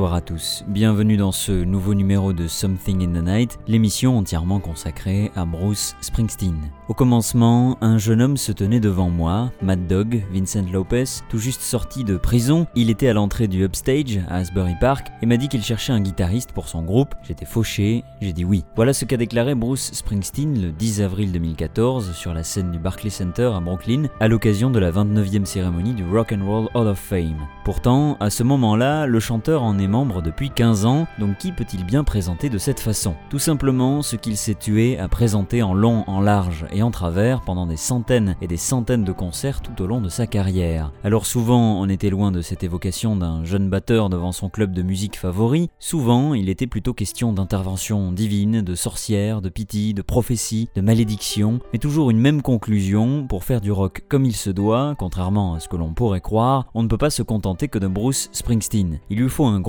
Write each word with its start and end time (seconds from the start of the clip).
bonsoir 0.00 0.14
à 0.14 0.22
tous. 0.22 0.64
Bienvenue 0.66 1.18
dans 1.18 1.30
ce 1.30 1.52
nouveau 1.52 1.92
numéro 1.92 2.32
de 2.32 2.48
Something 2.48 3.04
in 3.04 3.20
the 3.20 3.22
Night, 3.22 3.58
l'émission 3.68 4.16
entièrement 4.16 4.58
consacrée 4.58 5.30
à 5.36 5.44
Bruce 5.44 5.94
Springsteen. 6.00 6.56
Au 6.88 6.94
commencement, 6.94 7.76
un 7.82 7.98
jeune 7.98 8.22
homme 8.22 8.38
se 8.38 8.50
tenait 8.50 8.80
devant 8.80 9.10
moi, 9.10 9.52
Mad 9.60 9.86
Dog, 9.86 10.22
Vincent 10.32 10.64
Lopez, 10.72 11.04
tout 11.28 11.36
juste 11.36 11.60
sorti 11.60 12.02
de 12.02 12.16
prison. 12.16 12.66
Il 12.74 12.88
était 12.88 13.08
à 13.08 13.12
l'entrée 13.12 13.46
du 13.46 13.62
Upstage 13.62 14.20
à 14.30 14.36
Asbury 14.36 14.72
Park 14.80 15.08
et 15.20 15.26
m'a 15.26 15.36
dit 15.36 15.48
qu'il 15.48 15.62
cherchait 15.62 15.92
un 15.92 16.00
guitariste 16.00 16.52
pour 16.52 16.68
son 16.68 16.80
groupe. 16.80 17.14
J'étais 17.22 17.44
fauché, 17.44 18.02
j'ai 18.22 18.32
dit 18.32 18.46
oui. 18.46 18.64
Voilà 18.76 18.94
ce 18.94 19.04
qu'a 19.04 19.18
déclaré 19.18 19.54
Bruce 19.54 19.90
Springsteen 19.92 20.62
le 20.62 20.72
10 20.72 21.02
avril 21.02 21.30
2014 21.30 22.12
sur 22.14 22.32
la 22.32 22.42
scène 22.42 22.70
du 22.70 22.78
Barclay 22.78 23.10
Center 23.10 23.50
à 23.54 23.60
Brooklyn 23.60 24.04
à 24.18 24.28
l'occasion 24.28 24.70
de 24.70 24.78
la 24.78 24.92
29e 24.92 25.44
cérémonie 25.44 25.92
du 25.92 26.08
Rock 26.08 26.32
and 26.32 26.46
Roll 26.46 26.68
Hall 26.72 26.88
of 26.88 26.98
Fame. 26.98 27.46
Pourtant, 27.66 28.16
à 28.18 28.30
ce 28.30 28.42
moment-là, 28.44 29.06
le 29.06 29.20
chanteur 29.20 29.62
en 29.62 29.78
est 29.78 29.89
membre 29.90 30.22
depuis 30.22 30.48
15 30.48 30.86
ans, 30.86 31.06
donc 31.18 31.36
qui 31.36 31.52
peut-il 31.52 31.84
bien 31.84 32.04
présenter 32.04 32.48
de 32.48 32.56
cette 32.56 32.80
façon? 32.80 33.14
Tout 33.28 33.38
simplement 33.38 34.00
ce 34.00 34.16
qu'il 34.16 34.38
s'est 34.38 34.54
tué 34.54 34.98
à 34.98 35.08
présenter 35.08 35.62
en 35.62 35.74
long, 35.74 36.04
en 36.06 36.20
large 36.20 36.64
et 36.72 36.82
en 36.82 36.90
travers 36.90 37.42
pendant 37.42 37.66
des 37.66 37.76
centaines 37.76 38.36
et 38.40 38.46
des 38.46 38.56
centaines 38.56 39.04
de 39.04 39.12
concerts 39.12 39.60
tout 39.60 39.82
au 39.82 39.86
long 39.86 40.00
de 40.00 40.08
sa 40.08 40.26
carrière. 40.26 40.92
Alors 41.04 41.26
souvent, 41.26 41.80
on 41.80 41.88
était 41.88 42.10
loin 42.10 42.32
de 42.32 42.40
cette 42.40 42.62
évocation 42.62 43.16
d'un 43.16 43.44
jeune 43.44 43.68
batteur 43.68 44.08
devant 44.08 44.32
son 44.32 44.48
club 44.48 44.72
de 44.72 44.82
musique 44.82 45.18
favori, 45.18 45.68
souvent 45.78 46.32
il 46.32 46.48
était 46.48 46.66
plutôt 46.66 46.94
question 46.94 47.32
d'intervention 47.32 48.12
divine, 48.12 48.62
de 48.62 48.74
sorcière, 48.74 49.42
de 49.42 49.48
pitié, 49.48 49.92
de 49.92 50.02
prophétie, 50.02 50.68
de 50.74 50.80
malédiction, 50.80 51.58
mais 51.72 51.78
toujours 51.78 52.10
une 52.10 52.20
même 52.20 52.42
conclusion, 52.42 53.26
pour 53.26 53.44
faire 53.44 53.60
du 53.60 53.72
rock 53.72 54.04
comme 54.08 54.24
il 54.24 54.36
se 54.36 54.50
doit, 54.50 54.94
contrairement 54.98 55.54
à 55.54 55.60
ce 55.60 55.68
que 55.68 55.76
l'on 55.76 55.92
pourrait 55.92 56.20
croire, 56.20 56.66
on 56.74 56.82
ne 56.82 56.88
peut 56.88 56.98
pas 56.98 57.10
se 57.10 57.22
contenter 57.22 57.68
que 57.68 57.78
de 57.78 57.88
Bruce 57.88 58.28
Springsteen. 58.32 59.00
Il 59.10 59.18
lui 59.18 59.28
faut 59.28 59.46
un 59.46 59.60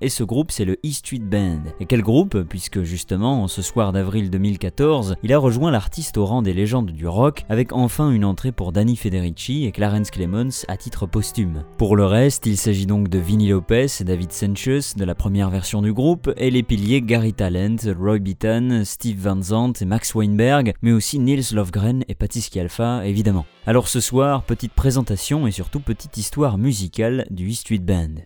et 0.00 0.08
ce 0.08 0.24
groupe 0.24 0.50
c'est 0.50 0.64
le 0.64 0.78
E 0.84 0.90
Street 0.90 1.18
Band. 1.18 1.62
Et 1.80 1.86
quel 1.86 2.02
groupe? 2.02 2.42
Puisque 2.42 2.82
justement, 2.82 3.48
ce 3.48 3.62
soir 3.62 3.92
d'avril 3.92 4.30
2014, 4.30 5.16
il 5.22 5.32
a 5.32 5.38
rejoint 5.38 5.70
l'artiste 5.70 6.16
au 6.16 6.24
rang 6.24 6.42
des 6.42 6.54
légendes 6.54 6.90
du 6.90 7.06
rock, 7.06 7.44
avec 7.48 7.72
enfin 7.72 8.10
une 8.10 8.24
entrée 8.24 8.52
pour 8.52 8.72
Danny 8.72 8.96
Federici 8.96 9.64
et 9.64 9.72
Clarence 9.72 10.10
Clemons 10.10 10.64
à 10.68 10.76
titre 10.76 11.06
posthume. 11.06 11.64
Pour 11.78 11.96
le 11.96 12.06
reste, 12.06 12.46
il 12.46 12.56
s'agit 12.56 12.86
donc 12.86 13.08
de 13.08 13.18
Vinnie 13.18 13.48
Lopez 13.48 13.86
et 14.00 14.04
David 14.04 14.32
Sanchez 14.32 14.80
de 14.96 15.04
la 15.04 15.14
première 15.14 15.50
version 15.50 15.82
du 15.82 15.92
groupe, 15.92 16.32
et 16.36 16.50
les 16.50 16.62
piliers 16.62 17.02
Gary 17.02 17.34
Talent, 17.34 17.76
Roy 17.98 18.18
Beaton, 18.18 18.82
Steve 18.84 19.20
Van 19.20 19.42
Zandt 19.42 19.82
et 19.82 19.86
Max 19.86 20.14
Weinberg, 20.14 20.72
mais 20.82 20.92
aussi 20.92 21.18
Nils 21.18 21.52
Lofgren 21.52 22.04
et 22.08 22.14
Patty 22.14 22.40
Scialfa 22.40 23.06
évidemment. 23.06 23.46
Alors 23.66 23.88
ce 23.88 24.00
soir, 24.00 24.42
petite 24.42 24.72
présentation 24.72 25.46
et 25.46 25.52
surtout 25.52 25.80
petite 25.80 26.16
histoire 26.16 26.58
musicale 26.58 27.26
du 27.30 27.50
E 27.50 27.52
Street 27.52 27.78
Band. 27.78 28.22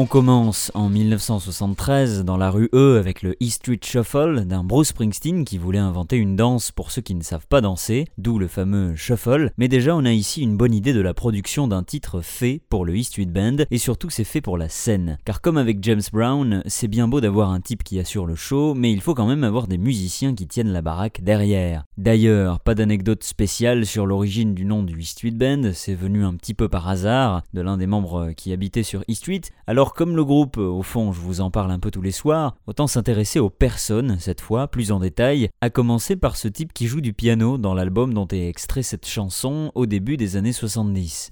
On 0.00 0.06
commence 0.06 0.72
en 0.72 0.88
1973 0.88 2.24
dans 2.24 2.38
la 2.38 2.48
rue 2.48 2.70
E 2.72 2.96
avec 2.98 3.20
le 3.20 3.32
E 3.42 3.50
Street 3.50 3.80
Shuffle 3.84 4.46
d'un 4.46 4.64
Bruce 4.64 4.88
Springsteen 4.88 5.44
qui 5.44 5.58
voulait 5.58 5.78
inventer 5.78 6.16
une 6.16 6.36
danse 6.36 6.72
pour 6.72 6.90
ceux 6.90 7.02
qui 7.02 7.14
ne 7.14 7.22
savent 7.22 7.46
pas 7.46 7.60
danser, 7.60 8.06
d'où 8.16 8.38
le 8.38 8.48
fameux 8.48 8.96
shuffle. 8.96 9.52
Mais 9.58 9.68
déjà 9.68 9.94
on 9.94 10.06
a 10.06 10.12
ici 10.12 10.40
une 10.40 10.56
bonne 10.56 10.72
idée 10.72 10.94
de 10.94 11.02
la 11.02 11.12
production 11.12 11.68
d'un 11.68 11.82
titre 11.82 12.22
fait 12.22 12.62
pour 12.70 12.86
le 12.86 12.98
E 12.98 13.02
Street 13.02 13.26
Band 13.26 13.56
et 13.70 13.76
surtout 13.76 14.08
c'est 14.08 14.24
fait 14.24 14.40
pour 14.40 14.56
la 14.56 14.70
scène. 14.70 15.18
Car 15.26 15.42
comme 15.42 15.58
avec 15.58 15.84
James 15.84 16.00
Brown, 16.10 16.62
c'est 16.64 16.88
bien 16.88 17.06
beau 17.06 17.20
d'avoir 17.20 17.50
un 17.50 17.60
type 17.60 17.84
qui 17.84 18.00
assure 18.00 18.24
le 18.24 18.36
show, 18.36 18.72
mais 18.72 18.90
il 18.90 19.02
faut 19.02 19.14
quand 19.14 19.28
même 19.28 19.44
avoir 19.44 19.66
des 19.66 19.76
musiciens 19.76 20.34
qui 20.34 20.46
tiennent 20.46 20.72
la 20.72 20.80
baraque 20.80 21.22
derrière. 21.22 21.84
D'ailleurs, 21.98 22.60
pas 22.60 22.74
d'anecdote 22.74 23.22
spéciale 23.22 23.84
sur 23.84 24.06
l'origine 24.06 24.54
du 24.54 24.64
nom 24.64 24.82
du 24.82 24.98
E 24.98 25.04
Street 25.04 25.32
Band, 25.32 25.72
c'est 25.74 25.94
venu 25.94 26.24
un 26.24 26.36
petit 26.36 26.54
peu 26.54 26.70
par 26.70 26.88
hasard 26.88 27.42
de 27.52 27.60
l'un 27.60 27.76
des 27.76 27.86
membres 27.86 28.32
qui 28.34 28.54
habitait 28.54 28.82
sur 28.82 29.02
E 29.02 29.12
Street. 29.12 29.42
Alors 29.66 29.89
comme 29.94 30.16
le 30.16 30.24
groupe, 30.24 30.56
au 30.56 30.82
fond, 30.82 31.12
je 31.12 31.20
vous 31.20 31.40
en 31.40 31.50
parle 31.50 31.70
un 31.70 31.78
peu 31.78 31.90
tous 31.90 32.02
les 32.02 32.12
soirs, 32.12 32.56
autant 32.66 32.86
s'intéresser 32.86 33.38
aux 33.38 33.50
personnes 33.50 34.18
cette 34.18 34.40
fois, 34.40 34.68
plus 34.68 34.92
en 34.92 35.00
détail, 35.00 35.50
à 35.60 35.70
commencer 35.70 36.16
par 36.16 36.36
ce 36.36 36.48
type 36.48 36.72
qui 36.72 36.86
joue 36.86 37.00
du 37.00 37.12
piano 37.12 37.58
dans 37.58 37.74
l'album 37.74 38.14
dont 38.14 38.28
est 38.28 38.48
extrait 38.48 38.82
cette 38.82 39.06
chanson 39.06 39.72
au 39.74 39.86
début 39.86 40.16
des 40.16 40.36
années 40.36 40.52
70. 40.52 41.30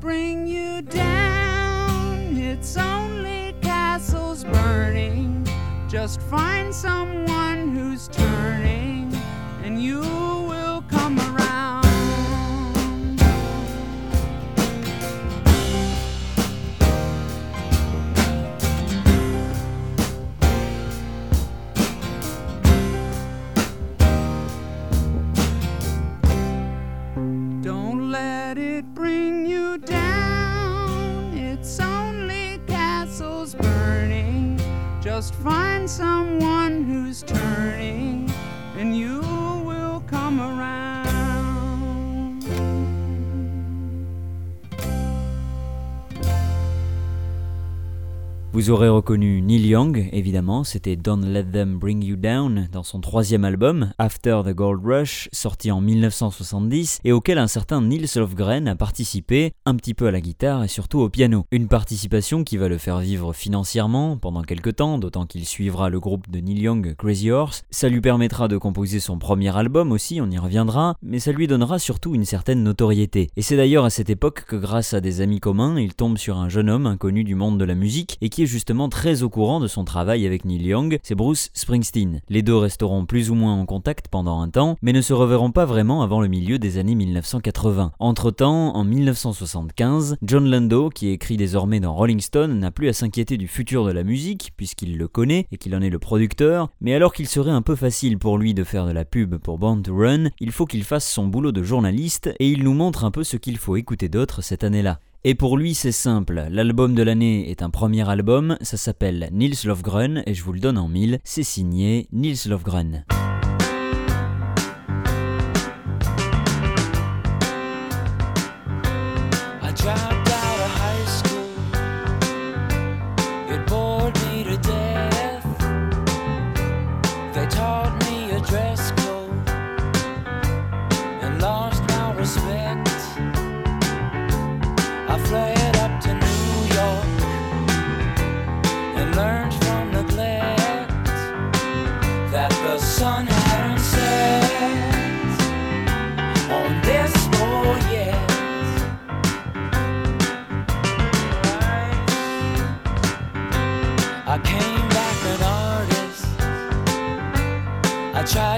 Bring 0.00 0.46
you 0.46 0.82
down. 0.82 2.36
It's 2.36 2.76
only 2.76 3.54
castles 3.62 4.44
burning. 4.44 5.46
Just 5.88 6.20
find 6.22 6.74
someone 6.74 7.74
who's 7.74 8.08
turning, 8.08 9.12
and 9.62 9.82
you 9.82 10.23
Find 35.30 35.88
someone 35.88 36.63
Vous 48.54 48.70
aurez 48.70 48.88
reconnu 48.88 49.42
Neil 49.42 49.66
Young, 49.66 50.08
évidemment, 50.12 50.62
c'était 50.62 50.94
Don't 50.94 51.26
Let 51.26 51.46
Them 51.46 51.76
Bring 51.76 52.04
You 52.04 52.14
Down 52.14 52.68
dans 52.70 52.84
son 52.84 53.00
troisième 53.00 53.44
album, 53.44 53.92
After 53.98 54.42
the 54.46 54.54
Gold 54.54 54.80
Rush, 54.86 55.28
sorti 55.32 55.72
en 55.72 55.80
1970 55.80 57.00
et 57.02 57.10
auquel 57.10 57.38
un 57.38 57.48
certain 57.48 57.82
Nils 57.82 58.06
Lofgren 58.14 58.68
a 58.68 58.76
participé, 58.76 59.54
un 59.66 59.74
petit 59.74 59.92
peu 59.92 60.06
à 60.06 60.12
la 60.12 60.20
guitare 60.20 60.62
et 60.62 60.68
surtout 60.68 61.00
au 61.00 61.08
piano. 61.08 61.46
Une 61.50 61.66
participation 61.66 62.44
qui 62.44 62.56
va 62.56 62.68
le 62.68 62.78
faire 62.78 63.00
vivre 63.00 63.32
financièrement 63.32 64.16
pendant 64.16 64.42
quelques 64.42 64.76
temps, 64.76 64.98
d'autant 64.98 65.26
qu'il 65.26 65.46
suivra 65.46 65.90
le 65.90 65.98
groupe 65.98 66.30
de 66.30 66.38
Neil 66.38 66.60
Young, 66.60 66.94
Crazy 66.96 67.32
Horse. 67.32 67.64
Ça 67.72 67.88
lui 67.88 68.00
permettra 68.00 68.46
de 68.46 68.56
composer 68.56 69.00
son 69.00 69.18
premier 69.18 69.56
album 69.56 69.90
aussi, 69.90 70.20
on 70.20 70.30
y 70.30 70.38
reviendra, 70.38 70.94
mais 71.02 71.18
ça 71.18 71.32
lui 71.32 71.48
donnera 71.48 71.80
surtout 71.80 72.14
une 72.14 72.24
certaine 72.24 72.62
notoriété. 72.62 73.30
Et 73.36 73.42
c'est 73.42 73.56
d'ailleurs 73.56 73.84
à 73.84 73.90
cette 73.90 74.10
époque 74.10 74.44
que 74.46 74.54
grâce 74.54 74.94
à 74.94 75.00
des 75.00 75.22
amis 75.22 75.40
communs, 75.40 75.76
il 75.76 75.94
tombe 75.94 76.18
sur 76.18 76.36
un 76.36 76.48
jeune 76.48 76.70
homme 76.70 76.86
inconnu 76.86 77.24
du 77.24 77.34
monde 77.34 77.58
de 77.58 77.64
la 77.64 77.74
musique 77.74 78.16
et 78.20 78.28
qui 78.28 78.43
justement 78.46 78.88
très 78.88 79.22
au 79.22 79.28
courant 79.28 79.60
de 79.60 79.66
son 79.66 79.84
travail 79.84 80.26
avec 80.26 80.44
Neil 80.44 80.62
Young, 80.62 80.98
c'est 81.02 81.14
Bruce 81.14 81.50
Springsteen. 81.54 82.20
Les 82.28 82.42
deux 82.42 82.56
resteront 82.56 83.06
plus 83.06 83.30
ou 83.30 83.34
moins 83.34 83.54
en 83.54 83.66
contact 83.66 84.08
pendant 84.08 84.40
un 84.40 84.48
temps, 84.48 84.76
mais 84.82 84.92
ne 84.92 85.00
se 85.00 85.12
reverront 85.12 85.50
pas 85.50 85.64
vraiment 85.64 86.02
avant 86.02 86.20
le 86.20 86.28
milieu 86.28 86.58
des 86.58 86.78
années 86.78 86.94
1980. 86.94 87.92
Entre-temps, 87.98 88.74
en 88.74 88.84
1975, 88.84 90.16
John 90.22 90.48
Lando, 90.48 90.90
qui 90.90 91.08
écrit 91.08 91.36
désormais 91.36 91.80
dans 91.80 91.94
Rolling 91.94 92.20
Stone, 92.20 92.58
n'a 92.58 92.70
plus 92.70 92.88
à 92.88 92.92
s'inquiéter 92.92 93.36
du 93.36 93.48
futur 93.48 93.84
de 93.84 93.92
la 93.92 94.04
musique, 94.04 94.52
puisqu'il 94.56 94.96
le 94.96 95.08
connaît 95.08 95.46
et 95.52 95.58
qu'il 95.58 95.74
en 95.74 95.82
est 95.82 95.90
le 95.90 95.98
producteur, 95.98 96.68
mais 96.80 96.94
alors 96.94 97.12
qu'il 97.12 97.28
serait 97.28 97.50
un 97.50 97.62
peu 97.62 97.76
facile 97.76 98.18
pour 98.18 98.38
lui 98.38 98.54
de 98.54 98.64
faire 98.64 98.86
de 98.86 98.92
la 98.92 99.04
pub 99.04 99.36
pour 99.36 99.58
Born 99.58 99.82
to 99.82 99.96
Run, 99.96 100.30
il 100.40 100.52
faut 100.52 100.66
qu'il 100.66 100.84
fasse 100.84 101.10
son 101.10 101.26
boulot 101.26 101.52
de 101.52 101.62
journaliste 101.62 102.30
et 102.38 102.48
il 102.50 102.64
nous 102.64 102.74
montre 102.74 103.04
un 103.04 103.10
peu 103.10 103.24
ce 103.24 103.36
qu'il 103.36 103.58
faut 103.58 103.76
écouter 103.76 104.08
d'autre 104.08 104.42
cette 104.42 104.64
année-là. 104.64 104.98
Et 105.26 105.34
pour 105.34 105.56
lui, 105.56 105.72
c'est 105.72 105.90
simple. 105.90 106.48
L'album 106.50 106.94
de 106.94 107.02
l'année 107.02 107.50
est 107.50 107.62
un 107.62 107.70
premier 107.70 108.06
album, 108.06 108.58
ça 108.60 108.76
s'appelle 108.76 109.30
Nils 109.32 109.56
Lofgren 109.64 110.22
et 110.26 110.34
je 110.34 110.44
vous 110.44 110.52
le 110.52 110.60
donne 110.60 110.76
en 110.76 110.86
mille. 110.86 111.18
C'est 111.24 111.42
signé 111.42 112.08
Nils 112.12 112.46
Lofgren. 112.46 113.06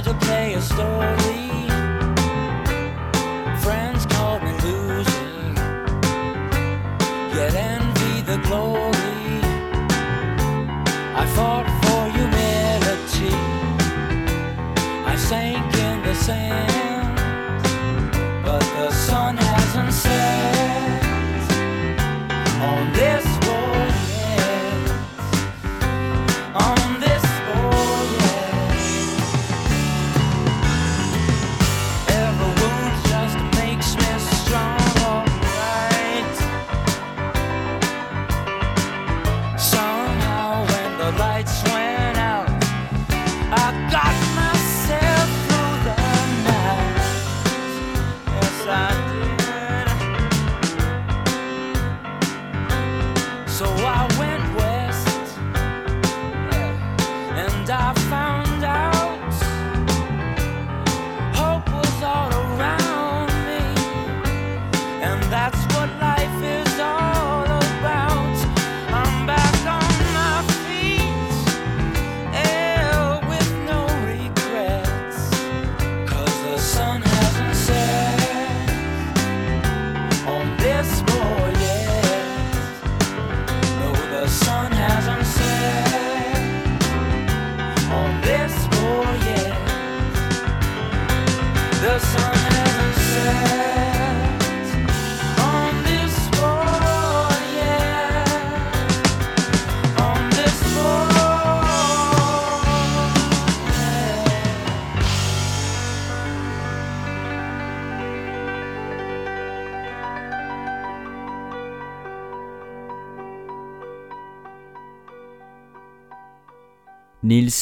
tried 0.02 0.12
to 0.12 0.26
play 0.26 0.54
a 0.54 0.60
story. 0.60 1.25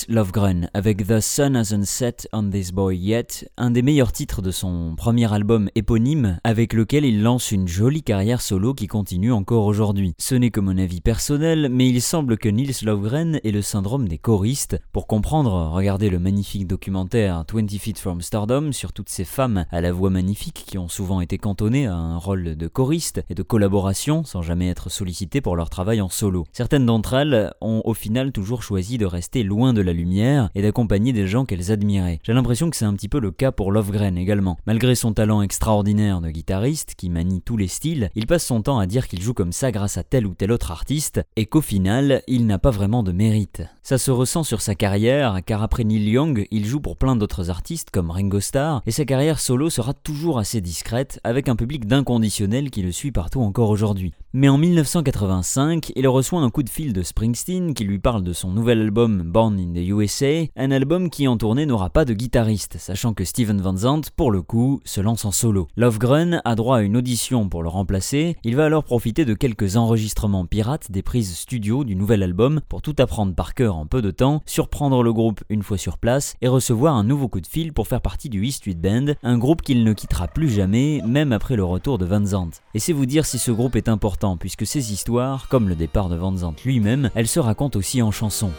Lofgren 0.09 0.69
avec 0.75 1.07
The 1.07 1.21
Sun 1.21 1.57
Hasn't 1.57 1.85
Set 1.85 2.29
on 2.33 2.51
This 2.51 2.73
Boy 2.73 2.97
Yet, 2.97 3.49
un 3.57 3.71
des 3.71 3.83
meilleurs 3.83 4.13
titres 4.13 4.43
de 4.43 4.51
son 4.51 4.95
premier 4.97 5.33
album 5.33 5.69
éponyme 5.75 6.39
avec 6.45 6.73
lequel 6.73 7.05
il 7.05 7.23
lance 7.23 7.53
une 7.53 7.69
jolie 7.69 8.03
carrière 8.03 8.41
solo 8.41 8.75
qui 8.75 8.87
continue 8.87 9.33
encore 9.33 9.67
aujourd'hui. 9.67 10.15
Ce 10.19 10.35
n'est 10.35 10.51
que 10.51 10.61
mon 10.61 10.79
avis 10.79 11.01
personnel, 11.01 11.69
mais 11.71 11.89
il 11.89 12.03
semble 12.03 12.39
que 12.39 12.49
Nils 12.49 12.75
Lofgren 12.83 13.41
ait 13.45 13.51
le 13.51 13.63
syndrome 13.63 14.09
des 14.09 14.19
choristes. 14.19 14.81
Pour 14.93 15.07
comprendre, 15.07 15.71
regardez 15.73 16.11
le 16.11 16.19
magnifique 16.19 16.67
documentaire 16.67 17.45
20 17.53 17.71
Feet 17.79 17.99
from 17.99 18.21
Stardom 18.21 18.73
sur 18.73 18.93
toutes 18.93 19.09
ces 19.09 19.25
femmes 19.25 19.67
à 19.71 19.81
la 19.81 19.93
voix 19.93 20.11
magnifique 20.11 20.65
qui 20.67 20.79
ont 20.79 20.89
souvent 20.89 21.21
été 21.21 21.39
cantonnées 21.39 21.87
à 21.87 21.95
un 21.95 22.17
rôle 22.17 22.57
de 22.57 22.69
choriste 22.69 23.25
et 23.31 23.35
de 23.35 23.43
collaboration 23.43 24.25
sans 24.25 24.43
jamais 24.43 24.69
être 24.69 24.91
sollicitées 24.91 25.41
pour 25.41 25.57
leur 25.57 25.71
travail 25.71 26.01
en 26.01 26.09
solo. 26.09 26.45
Certaines 26.53 26.87
d'entre 26.87 27.15
elles 27.15 27.53
ont 27.61 27.83
au 27.85 27.95
final 27.95 28.33
toujours 28.33 28.63
choisi 28.63 28.99
de 28.99 29.07
rester 29.07 29.43
loin 29.43 29.73
de 29.73 29.84
la 29.85 29.93
lumière 29.93 30.51
et 30.55 30.63
d'accompagner 30.63 31.13
des 31.13 31.27
gens 31.27 31.45
qu'elles 31.45 31.71
admiraient. 31.71 32.21
J'ai 32.23 32.33
l'impression 32.33 32.71
que 32.71 32.77
c'est 32.77 32.85
un 32.85 32.95
petit 32.95 33.09
peu 33.09 33.21
le 33.21 33.31
cas 33.31 33.53
pour 33.53 33.73
Lofgren 33.73 34.19
également. 34.19 34.57
Malgré 34.67 34.95
son 34.95 35.13
talent 35.13 35.43
extraordinaire 35.43 36.21
de 36.21 36.31
guitariste 36.31 36.95
qui 36.97 37.11
manie 37.11 37.43
tous 37.43 37.57
les 37.57 37.69
styles, 37.69 38.11
il 38.15 38.27
passe 38.27 38.45
son 38.45 38.63
temps 38.63 38.79
à 38.79 38.87
dire 38.87 39.09
qu'il 39.09 39.23
joue 39.23 39.35
comme 39.35 39.53
ça 39.53 39.71
grâce 39.71 39.99
à 39.99 40.03
tel 40.03 40.27
ou 40.27 40.35
tel 40.35 40.53
autre 40.53 40.71
artiste 40.71 41.23
et 41.37 41.47
qu'au 41.47 41.61
final, 41.61 42.23
il 42.27 42.47
n'a 42.47 42.59
pas 42.59 42.71
vraiment 42.71 43.03
de 43.03 43.13
mérite. 43.13 43.63
Ça 43.87 43.99
se 43.99 44.11
ressent 44.11 44.45
sur 44.45 44.63
sa 44.63 44.75
carrière 44.75 45.41
car 45.45 45.63
après 45.63 45.85
Neil 45.85 46.09
Young, 46.09 46.47
il 46.51 46.65
joue 46.65 46.81
pour 46.81 46.97
plein 46.97 47.17
d'autres 47.17 47.51
artistes 47.51 47.91
comme 47.91 48.11
Ringo 48.11 48.41
Starr 48.41 48.81
et 48.87 48.91
sa 48.91 49.05
carrière 49.05 49.39
solo 49.39 49.69
sera 49.69 49.93
toujours 49.93 50.39
assez 50.39 50.63
discrète 50.63 51.21
avec 51.23 51.51
un 51.51 51.55
public 51.55 51.87
d'inconditionnel 51.87 52.71
qui 52.71 52.81
le 52.81 52.93
suit 52.93 53.13
partout 53.13 53.43
encore 53.43 53.69
aujourd'hui. 53.69 54.15
Mais 54.33 54.49
en 54.49 54.57
1985, 54.57 55.93
il 55.95 56.09
reçoit 56.09 56.41
un 56.41 56.49
coup 56.49 56.63
de 56.63 56.71
fil 56.71 56.95
de 56.95 57.03
Springsteen 57.03 57.75
qui 57.75 57.85
lui 57.85 57.99
parle 57.99 58.25
de 58.25 58.33
son 58.33 58.51
nouvel 58.51 58.81
album 58.81 59.23
Born 59.23 59.61
in 59.61 59.75
the 59.75 59.87
USA, 59.87 60.47
un 60.57 60.71
album 60.71 61.11
qui 61.11 61.29
en 61.29 61.37
tournée 61.37 61.67
n'aura 61.67 61.91
pas 61.91 62.07
de 62.07 62.15
guitariste, 62.15 62.79
sachant 62.79 63.13
que 63.13 63.25
Steven 63.25 63.61
Van 63.61 63.77
Zandt, 63.77 64.11
pour 64.17 64.33
le 64.33 64.41
coup, 64.41 64.81
se 64.87 65.03
lance 65.03 65.27
en 65.27 65.31
solo. 65.31 65.69
Lofgren 65.77 66.41
a 66.47 66.55
droit 66.55 66.79
à 66.79 66.83
une 66.83 66.97
audition 66.97 67.51
pour 67.51 67.63
le 67.63 67.69
remplacer, 67.69 68.39
il 68.45 68.57
va 68.57 68.65
alors 68.65 68.83
profiter 68.83 69.27
de 69.27 69.35
quelques 69.35 69.77
enregistrements 69.77 70.47
pirates 70.47 70.91
des 70.91 71.03
prises 71.03 71.37
studio 71.37 71.85
du 71.85 71.95
nouvel 71.95 72.23
album 72.23 72.63
pour 72.69 72.81
tout 72.81 72.97
apprendre 72.99 73.35
par 73.35 73.53
cœur 73.53 73.74
en 73.75 73.87
peu 73.87 74.03
de 74.03 74.11
temps, 74.11 74.43
surprendre 74.47 75.03
le 75.03 75.13
groupe 75.13 75.43
une 75.49 75.63
fois 75.63 75.79
sur 75.79 75.99
place 75.99 76.37
et 76.41 76.49
recevoir 76.49 76.95
un 76.95 77.05
nouveau 77.05 77.29
coup 77.29 77.41
de 77.41 77.47
fil 77.47 77.73
pour 77.73 77.89
faire 77.89 78.01
partie 78.01 78.29
du 78.29 78.47
E 78.47 78.51
Street 78.51 78.75
Band, 78.75 79.15
un 79.23 79.39
groupe 79.39 79.63
qu'il 79.63 79.85
ne 79.85 79.93
quittera 79.93 80.29
plus 80.29 80.51
jamais, 80.51 81.01
même 81.07 81.33
après 81.33 81.57
le 81.57 81.65
retour 81.65 81.99
de 81.99 82.07
Van 82.07 82.25
Zandt. 82.25 82.61
Et 82.75 82.79
c'est 82.79 82.93
vous 82.93 83.07
dire 83.07 83.27
si 83.27 83.39
ce 83.39 83.51
groupe 83.51 83.77
est 83.77 83.89
important, 83.89 84.37
puisque 84.37 84.67
ces 84.67 84.93
histoires, 84.93 85.49
comme 85.49 85.69
le 85.69 85.75
départ 85.75 86.09
de 86.09 86.17
Van 86.17 86.37
Zandt 86.37 86.63
lui-même, 86.65 87.11
elles 87.15 87.29
se 87.29 87.41
racontent 87.41 87.79
aussi 87.79 88.03
en 88.03 88.11
chansons. 88.11 88.53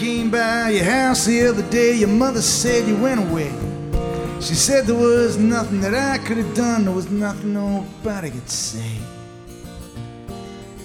Came 0.00 0.30
by 0.30 0.70
your 0.70 0.84
house 0.84 1.26
the 1.26 1.46
other 1.46 1.62
day. 1.68 1.92
Your 1.92 2.08
mother 2.08 2.40
said 2.40 2.88
you 2.88 2.96
went 2.96 3.20
away. 3.20 3.52
She 4.40 4.54
said 4.54 4.86
there 4.86 4.94
was 4.94 5.36
nothing 5.36 5.82
that 5.82 5.94
I 5.94 6.16
could 6.24 6.38
have 6.38 6.54
done. 6.54 6.86
There 6.86 6.94
was 6.94 7.10
nothing 7.10 7.52
nobody 7.52 8.30
could 8.30 8.48
say. 8.48 8.96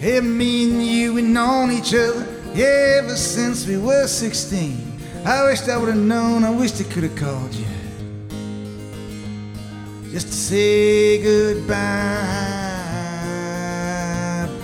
Hey, 0.01 0.19
me 0.19 0.69
and 0.69 0.85
you, 0.85 1.13
we 1.13 1.21
known 1.21 1.71
each 1.71 1.93
other 1.93 2.27
ever 2.55 3.15
since 3.15 3.65
we 3.65 3.77
were 3.77 4.05
16. 4.05 4.99
I 5.23 5.45
wished 5.45 5.69
I 5.69 5.77
would 5.77 5.87
have 5.87 5.97
known. 5.97 6.43
I 6.43 6.49
wished 6.49 6.81
I 6.81 6.83
could 6.83 7.03
have 7.03 7.15
called 7.15 7.53
you. 7.53 7.65
Just 10.11 10.27
to 10.27 10.33
say 10.33 11.23
goodbye, 11.23 11.75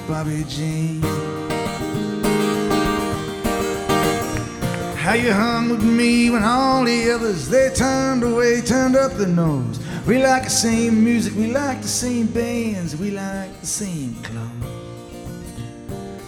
Bobby 0.09 0.43
Jean. 0.49 1.20
How 5.01 5.13
you 5.13 5.33
hung 5.33 5.69
with 5.69 5.83
me 5.83 6.29
when 6.29 6.43
all 6.43 6.83
the 6.85 7.09
others 7.11 7.49
they 7.49 7.71
turned 7.73 8.21
away, 8.23 8.61
turned 8.61 8.95
up 8.95 9.13
their 9.13 9.25
nose. 9.25 9.79
We 10.05 10.21
like 10.21 10.43
the 10.43 10.51
same 10.51 11.03
music, 11.03 11.33
we 11.33 11.51
like 11.51 11.81
the 11.81 11.87
same 11.87 12.27
bands, 12.27 12.95
we 12.95 13.09
like 13.09 13.59
the 13.61 13.65
same 13.65 14.13
clothes. 14.21 14.51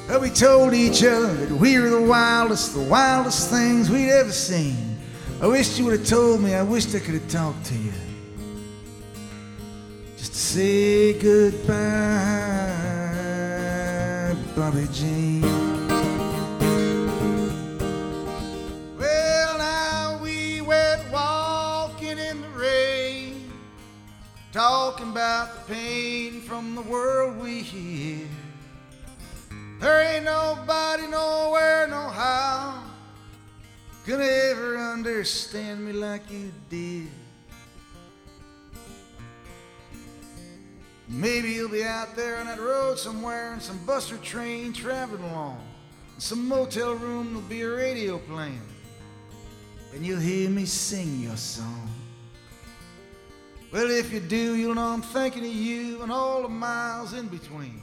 But 0.07 0.21
we 0.21 0.31
told 0.31 0.73
each 0.73 1.03
other 1.03 1.35
that 1.35 1.51
we 1.55 1.77
were 1.77 1.91
the 1.91 2.01
wildest, 2.01 2.73
the 2.73 2.81
wildest 2.81 3.51
things 3.51 3.91
we'd 3.91 4.09
ever 4.09 4.31
seen. 4.31 4.97
I 5.39 5.45
wished 5.45 5.77
you 5.77 5.85
would 5.85 5.99
have 5.99 6.07
told 6.07 6.41
me, 6.41 6.55
I 6.55 6.63
wished 6.63 6.95
I 6.95 6.99
could 6.99 7.13
have 7.13 7.29
talked 7.29 7.63
to 7.65 7.75
you. 7.75 7.93
Just 10.17 10.33
to 10.33 10.39
say 10.39 11.13
goodbye, 11.19 11.75
Bobby 14.55 14.87
Jean. 14.91 15.52
Talking 24.53 25.09
about 25.09 25.65
the 25.67 25.73
pain 25.73 26.39
from 26.41 26.75
the 26.75 26.81
world 26.83 27.41
we 27.41 27.61
hear. 27.61 28.27
There 29.79 30.01
ain't 30.01 30.25
nobody 30.25 31.07
nowhere, 31.07 31.87
no 31.87 32.07
how 32.07 32.83
gonna 34.05 34.23
ever 34.23 34.77
understand 34.77 35.83
me 35.83 35.93
like 35.93 36.29
you 36.29 36.51
did. 36.69 37.09
Maybe 41.07 41.51
you'll 41.53 41.69
be 41.69 41.83
out 41.83 42.15
there 42.15 42.37
on 42.37 42.45
that 42.45 42.59
road 42.59 42.99
somewhere 42.99 43.53
in 43.53 43.59
some 43.59 43.83
bus 43.85 44.11
or 44.11 44.17
train 44.17 44.71
traveling 44.71 45.23
along. 45.23 45.61
In 46.15 46.21
some 46.21 46.47
motel 46.47 46.93
room, 46.93 47.33
there'll 47.33 47.41
be 47.41 47.61
a 47.61 47.69
radio 47.69 48.19
playing. 48.19 48.61
And 49.93 50.05
you'll 50.05 50.19
hear 50.19 50.49
me 50.49 50.65
sing 50.65 51.21
your 51.21 51.37
song. 51.37 51.92
Well, 53.73 53.89
if 53.89 54.13
you 54.13 54.19
do, 54.19 54.55
you'll 54.55 54.75
know 54.75 54.89
I'm 54.89 55.01
thinking 55.01 55.43
of 55.43 55.51
you 55.51 56.03
and 56.03 56.11
all 56.11 56.43
the 56.43 56.47
miles 56.47 57.13
in 57.13 57.27
between. 57.27 57.81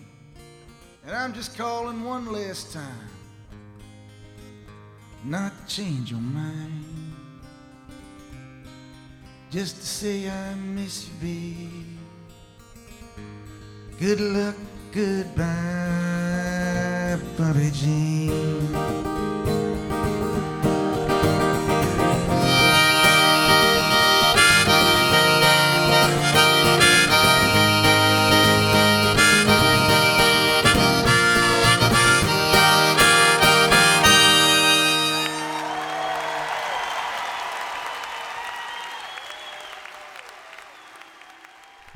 And 1.05 1.17
I'm 1.17 1.33
just 1.33 1.59
calling 1.59 2.05
one 2.05 2.33
last 2.33 2.73
time. 2.73 3.09
Not 5.25 5.51
to 5.67 5.75
change 5.75 6.13
your 6.13 6.21
mind. 6.21 6.85
Just 9.51 9.79
to 9.81 9.87
say 9.87 10.31
I 10.31 10.55
miss 10.55 11.09
you, 11.09 11.15
babe. 11.21 11.99
Good 13.99 14.21
luck, 14.21 14.55
goodbye, 14.93 15.45
Bobby 17.37 17.71
Jean. 17.73 19.60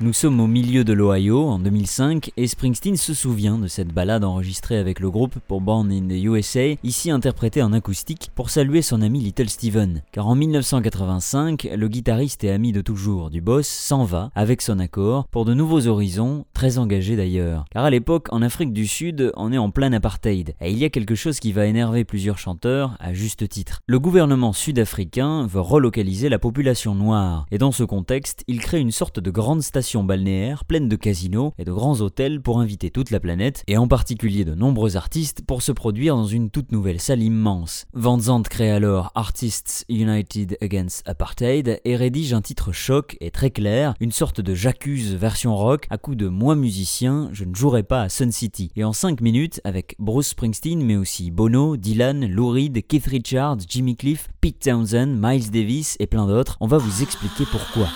Nous 0.01 0.11
sommes 0.11 0.41
au 0.41 0.47
milieu 0.47 0.83
de 0.83 0.91
l'Ohio 0.91 1.47
en 1.47 1.57
2005 1.57 2.31
et 2.35 2.47
Springsteen 2.47 2.97
se 2.97 3.13
souvient 3.13 3.57
de 3.57 3.67
cette 3.67 3.93
balade 3.93 4.25
enregistrée 4.25 4.77
avec 4.77 4.99
le 4.99 5.09
groupe 5.09 5.35
pour 5.47 5.61
Born 5.61 5.89
in 5.89 6.09
the 6.09 6.21
USA, 6.21 6.75
ici 6.83 7.11
interprétée 7.11 7.61
en 7.61 7.71
acoustique 7.71 8.29
pour 8.35 8.49
saluer 8.49 8.81
son 8.81 9.01
ami 9.01 9.21
Little 9.21 9.47
Steven. 9.47 10.01
Car 10.11 10.27
en 10.27 10.35
1985, 10.35 11.69
le 11.73 11.87
guitariste 11.87 12.43
et 12.43 12.51
ami 12.51 12.73
de 12.73 12.81
toujours 12.81 13.29
du 13.29 13.39
boss 13.39 13.67
s'en 13.67 14.03
va 14.03 14.31
avec 14.35 14.61
son 14.61 14.79
accord 14.79 15.29
pour 15.29 15.45
de 15.45 15.53
nouveaux 15.53 15.87
horizons, 15.87 16.43
très 16.53 16.77
engagés 16.77 17.15
d'ailleurs. 17.15 17.63
Car 17.71 17.85
à 17.85 17.89
l'époque, 17.89 18.27
en 18.31 18.41
Afrique 18.41 18.73
du 18.73 18.87
Sud, 18.87 19.31
on 19.37 19.53
est 19.53 19.57
en 19.57 19.71
plein 19.71 19.93
apartheid 19.93 20.55
et 20.59 20.71
il 20.71 20.77
y 20.77 20.83
a 20.83 20.89
quelque 20.89 21.15
chose 21.15 21.39
qui 21.39 21.53
va 21.53 21.67
énerver 21.67 22.03
plusieurs 22.03 22.37
chanteurs 22.37 22.97
à 22.99 23.13
juste 23.13 23.47
titre. 23.47 23.79
Le 23.87 23.99
gouvernement 23.99 24.51
sud-africain 24.51 25.47
veut 25.47 25.61
relocaliser 25.61 26.27
la 26.27 26.37
population 26.37 26.95
noire 26.95 27.45
et 27.49 27.57
dans 27.57 27.71
ce 27.71 27.85
contexte, 27.85 28.43
il 28.49 28.59
crée 28.59 28.81
une 28.81 28.91
sorte 28.91 29.21
de 29.21 29.31
grande 29.31 29.61
station 29.61 29.84
balnéaire 30.03 30.65
pleine 30.65 30.89
de 30.89 30.95
casinos 30.95 31.53
et 31.57 31.65
de 31.65 31.71
grands 31.71 32.01
hôtels 32.01 32.41
pour 32.41 32.59
inviter 32.59 32.89
toute 32.89 33.11
la 33.11 33.19
planète, 33.19 33.63
et 33.67 33.77
en 33.77 33.87
particulier 33.87 34.45
de 34.45 34.55
nombreux 34.55 34.97
artistes, 34.97 35.43
pour 35.45 35.61
se 35.61 35.71
produire 35.71 36.15
dans 36.15 36.25
une 36.25 36.49
toute 36.49 36.71
nouvelle 36.71 36.99
salle 36.99 37.21
immense. 37.21 37.85
Van 37.93 38.19
Zandt 38.19 38.49
crée 38.49 38.71
alors 38.71 39.11
Artists 39.15 39.85
United 39.89 40.57
Against 40.61 41.07
Apartheid 41.07 41.79
et 41.83 41.95
rédige 41.95 42.33
un 42.33 42.41
titre 42.41 42.71
choc 42.71 43.17
et 43.21 43.31
très 43.31 43.51
clair, 43.51 43.93
une 43.99 44.11
sorte 44.11 44.41
de 44.41 44.53
j'accuse 44.53 45.13
version 45.13 45.55
rock, 45.55 45.87
à 45.89 45.97
coup 45.97 46.15
de 46.15 46.27
moi 46.27 46.55
musicien, 46.55 47.29
je 47.31 47.45
ne 47.45 47.55
jouerai 47.55 47.83
pas 47.83 48.01
à 48.03 48.09
Sun 48.09 48.31
City. 48.31 48.71
Et 48.75 48.83
en 48.83 48.93
5 48.93 49.21
minutes, 49.21 49.61
avec 49.63 49.95
Bruce 49.99 50.29
Springsteen, 50.29 50.83
mais 50.83 50.95
aussi 50.95 51.31
Bono, 51.31 51.77
Dylan, 51.77 52.25
Lou 52.25 52.49
Reed, 52.49 52.85
Keith 52.87 53.05
Richards, 53.05 53.57
Jimmy 53.67 53.95
Cliff, 53.95 54.27
Pete 54.41 54.59
Townsend, 54.59 55.17
Miles 55.19 55.51
Davis 55.51 55.95
et 55.99 56.07
plein 56.07 56.27
d'autres, 56.27 56.57
on 56.59 56.67
va 56.67 56.77
vous 56.77 57.01
expliquer 57.01 57.45
pourquoi. 57.51 57.87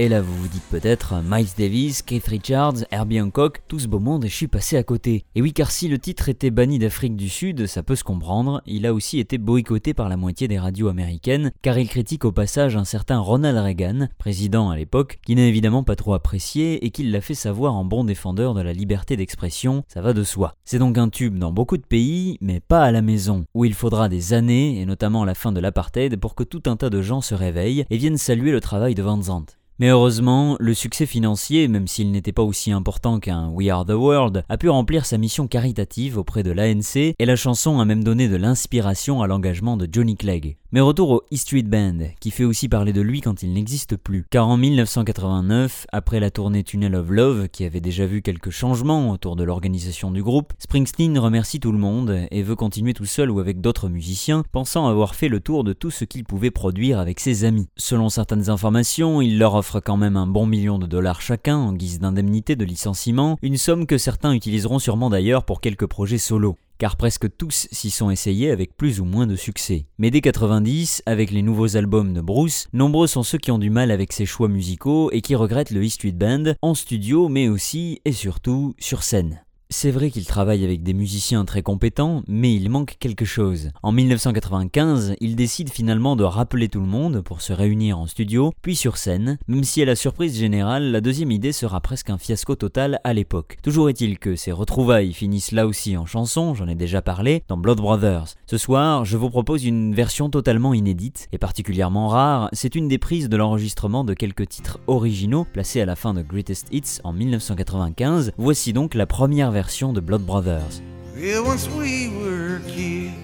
Et 0.00 0.08
là 0.08 0.22
vous 0.22 0.34
vous 0.34 0.48
dites 0.48 0.64
peut-être 0.70 1.16
Miles 1.22 1.50
Davis, 1.58 2.00
Keith 2.00 2.26
Richards, 2.26 2.86
Herbie 2.90 3.20
Hancock, 3.20 3.60
tout 3.68 3.78
ce 3.78 3.86
beau 3.86 3.98
monde 3.98 4.24
et 4.24 4.28
je 4.28 4.34
suis 4.34 4.48
passé 4.48 4.78
à 4.78 4.82
côté. 4.82 5.26
Et 5.34 5.42
oui 5.42 5.52
car 5.52 5.70
si 5.70 5.88
le 5.88 5.98
titre 5.98 6.30
était 6.30 6.50
banni 6.50 6.78
d'Afrique 6.78 7.16
du 7.16 7.28
Sud, 7.28 7.66
ça 7.66 7.82
peut 7.82 7.96
se 7.96 8.02
comprendre, 8.02 8.62
il 8.64 8.86
a 8.86 8.94
aussi 8.94 9.18
été 9.18 9.36
boycotté 9.36 9.92
par 9.92 10.08
la 10.08 10.16
moitié 10.16 10.48
des 10.48 10.58
radios 10.58 10.88
américaines 10.88 11.52
car 11.60 11.78
il 11.78 11.86
critique 11.86 12.24
au 12.24 12.32
passage 12.32 12.76
un 12.76 12.86
certain 12.86 13.18
Ronald 13.18 13.58
Reagan, 13.58 14.08
président 14.16 14.70
à 14.70 14.76
l'époque, 14.76 15.18
qui 15.26 15.34
n'a 15.34 15.44
évidemment 15.44 15.84
pas 15.84 15.96
trop 15.96 16.14
apprécié 16.14 16.82
et 16.82 16.90
qui 16.90 17.02
l'a 17.02 17.20
fait 17.20 17.34
savoir 17.34 17.74
en 17.74 17.84
bon 17.84 18.02
défendeur 18.02 18.54
de 18.54 18.62
la 18.62 18.72
liberté 18.72 19.18
d'expression, 19.18 19.84
ça 19.86 20.00
va 20.00 20.14
de 20.14 20.24
soi. 20.24 20.54
C'est 20.64 20.78
donc 20.78 20.96
un 20.96 21.10
tube 21.10 21.36
dans 21.36 21.52
beaucoup 21.52 21.76
de 21.76 21.84
pays, 21.84 22.38
mais 22.40 22.60
pas 22.60 22.84
à 22.84 22.90
la 22.90 23.02
maison, 23.02 23.44
où 23.52 23.66
il 23.66 23.74
faudra 23.74 24.08
des 24.08 24.32
années, 24.32 24.80
et 24.80 24.86
notamment 24.86 25.26
la 25.26 25.34
fin 25.34 25.52
de 25.52 25.60
l'apartheid, 25.60 26.16
pour 26.16 26.34
que 26.34 26.44
tout 26.44 26.62
un 26.64 26.76
tas 26.76 26.88
de 26.88 27.02
gens 27.02 27.20
se 27.20 27.34
réveillent 27.34 27.84
et 27.90 27.98
viennent 27.98 28.16
saluer 28.16 28.50
le 28.50 28.60
travail 28.60 28.94
de 28.94 29.02
Van 29.02 29.20
Zandt. 29.20 29.59
Mais 29.80 29.88
heureusement, 29.88 30.58
le 30.60 30.74
succès 30.74 31.06
financier, 31.06 31.66
même 31.66 31.88
s'il 31.88 32.10
n'était 32.10 32.32
pas 32.32 32.42
aussi 32.42 32.70
important 32.70 33.18
qu'un 33.18 33.48
We 33.48 33.70
Are 33.70 33.86
the 33.86 33.92
World, 33.92 34.44
a 34.46 34.58
pu 34.58 34.68
remplir 34.68 35.06
sa 35.06 35.16
mission 35.16 35.48
caritative 35.48 36.18
auprès 36.18 36.42
de 36.42 36.50
l'ANC 36.50 37.14
et 37.18 37.24
la 37.24 37.34
chanson 37.34 37.80
a 37.80 37.86
même 37.86 38.04
donné 38.04 38.28
de 38.28 38.36
l'inspiration 38.36 39.22
à 39.22 39.26
l'engagement 39.26 39.78
de 39.78 39.88
Johnny 39.90 40.16
Clegg. 40.16 40.58
Mais 40.72 40.80
retour 40.80 41.10
au 41.10 41.22
E 41.32 41.36
Street 41.36 41.62
Band, 41.62 42.10
qui 42.20 42.30
fait 42.30 42.44
aussi 42.44 42.68
parler 42.68 42.92
de 42.92 43.00
lui 43.00 43.22
quand 43.22 43.42
il 43.42 43.54
n'existe 43.54 43.96
plus. 43.96 44.26
Car 44.30 44.46
en 44.46 44.58
1989, 44.58 45.86
après 45.90 46.20
la 46.20 46.30
tournée 46.30 46.62
Tunnel 46.62 46.94
of 46.94 47.10
Love, 47.10 47.48
qui 47.48 47.64
avait 47.64 47.80
déjà 47.80 48.04
vu 48.04 48.20
quelques 48.20 48.50
changements 48.50 49.10
autour 49.10 49.34
de 49.34 49.44
l'organisation 49.44 50.10
du 50.10 50.22
groupe, 50.22 50.52
Springsteen 50.58 51.18
remercie 51.18 51.58
tout 51.58 51.72
le 51.72 51.78
monde 51.78 52.26
et 52.30 52.42
veut 52.42 52.54
continuer 52.54 52.92
tout 52.92 53.06
seul 53.06 53.30
ou 53.30 53.40
avec 53.40 53.62
d'autres 53.62 53.88
musiciens, 53.88 54.44
pensant 54.52 54.86
avoir 54.86 55.14
fait 55.14 55.28
le 55.28 55.40
tour 55.40 55.64
de 55.64 55.72
tout 55.72 55.90
ce 55.90 56.04
qu'il 56.04 56.24
pouvait 56.24 56.50
produire 56.50 57.00
avec 57.00 57.18
ses 57.18 57.44
amis. 57.44 57.68
Selon 57.76 58.10
certaines 58.10 58.50
informations, 58.50 59.22
il 59.22 59.38
leur 59.38 59.54
offre 59.54 59.69
quand 59.78 59.96
même 59.96 60.16
un 60.16 60.26
bon 60.26 60.46
million 60.46 60.80
de 60.80 60.88
dollars 60.88 61.20
chacun 61.20 61.56
en 61.56 61.72
guise 61.72 62.00
d'indemnité 62.00 62.56
de 62.56 62.64
licenciement, 62.64 63.38
une 63.42 63.56
somme 63.56 63.86
que 63.86 63.98
certains 63.98 64.32
utiliseront 64.32 64.80
sûrement 64.80 65.10
d'ailleurs 65.10 65.44
pour 65.44 65.60
quelques 65.60 65.86
projets 65.86 66.18
solos 66.18 66.56
car 66.80 66.96
presque 66.96 67.28
tous 67.36 67.68
s'y 67.70 67.90
sont 67.90 68.10
essayés 68.10 68.50
avec 68.50 68.74
plus 68.74 69.00
ou 69.00 69.04
moins 69.04 69.26
de 69.26 69.36
succès. 69.36 69.84
Mais 69.98 70.10
dès 70.10 70.22
90, 70.22 71.02
avec 71.04 71.30
les 71.30 71.42
nouveaux 71.42 71.76
albums 71.76 72.14
de 72.14 72.22
Bruce, 72.22 72.68
nombreux 72.72 73.06
sont 73.06 73.22
ceux 73.22 73.36
qui 73.36 73.50
ont 73.50 73.58
du 73.58 73.68
mal 73.68 73.90
avec 73.90 74.14
ses 74.14 74.24
choix 74.24 74.48
musicaux 74.48 75.10
et 75.12 75.20
qui 75.20 75.34
regrettent 75.34 75.72
le 75.72 75.84
E 75.84 75.88
Street 75.90 76.12
Band 76.12 76.54
en 76.62 76.74
studio 76.74 77.28
mais 77.28 77.48
aussi 77.48 78.00
et 78.06 78.12
surtout 78.12 78.74
sur 78.78 79.02
scène. 79.02 79.42
C'est 79.72 79.92
vrai 79.92 80.10
qu'il 80.10 80.26
travaille 80.26 80.64
avec 80.64 80.82
des 80.82 80.94
musiciens 80.94 81.44
très 81.44 81.62
compétents, 81.62 82.24
mais 82.26 82.52
il 82.52 82.70
manque 82.70 82.96
quelque 82.98 83.24
chose. 83.24 83.70
En 83.84 83.92
1995, 83.92 85.14
il 85.20 85.36
décide 85.36 85.70
finalement 85.70 86.16
de 86.16 86.24
rappeler 86.24 86.68
tout 86.68 86.80
le 86.80 86.88
monde 86.88 87.20
pour 87.20 87.40
se 87.40 87.52
réunir 87.52 87.96
en 87.96 88.08
studio, 88.08 88.52
puis 88.62 88.74
sur 88.74 88.96
scène, 88.96 89.38
même 89.46 89.62
si 89.62 89.80
à 89.80 89.84
la 89.84 89.94
surprise 89.94 90.36
générale, 90.36 90.90
la 90.90 91.00
deuxième 91.00 91.30
idée 91.30 91.52
sera 91.52 91.80
presque 91.80 92.10
un 92.10 92.18
fiasco 92.18 92.56
total 92.56 92.98
à 93.04 93.12
l'époque. 93.12 93.58
Toujours 93.62 93.88
est-il 93.88 94.18
que 94.18 94.34
ces 94.34 94.50
retrouvailles 94.50 95.12
finissent 95.12 95.52
là 95.52 95.68
aussi 95.68 95.96
en 95.96 96.04
chanson, 96.04 96.52
j'en 96.52 96.66
ai 96.66 96.74
déjà 96.74 97.00
parlé, 97.00 97.44
dans 97.46 97.56
Blood 97.56 97.78
Brothers. 97.78 98.34
Ce 98.46 98.58
soir, 98.58 99.04
je 99.04 99.16
vous 99.16 99.30
propose 99.30 99.64
une 99.64 99.94
version 99.94 100.30
totalement 100.30 100.74
inédite 100.74 101.28
et 101.30 101.38
particulièrement 101.38 102.08
rare, 102.08 102.48
c'est 102.52 102.74
une 102.74 102.88
des 102.88 102.98
prises 102.98 103.28
de 103.28 103.36
l'enregistrement 103.36 104.02
de 104.02 104.14
quelques 104.14 104.48
titres 104.48 104.80
originaux 104.88 105.46
placés 105.52 105.80
à 105.80 105.86
la 105.86 105.94
fin 105.94 106.12
de 106.12 106.22
Greatest 106.22 106.66
Hits 106.72 106.98
en 107.04 107.12
1995. 107.12 108.32
Voici 108.36 108.72
donc 108.72 108.94
la 108.96 109.06
première 109.06 109.52
version 109.52 109.59
de 109.68 110.00
Blood 110.00 110.26
Brothers. 110.26 110.80
Yeah, 111.14 111.40
once 111.40 111.68
we 111.68 112.08
were 112.16 112.60
kids, 112.66 113.14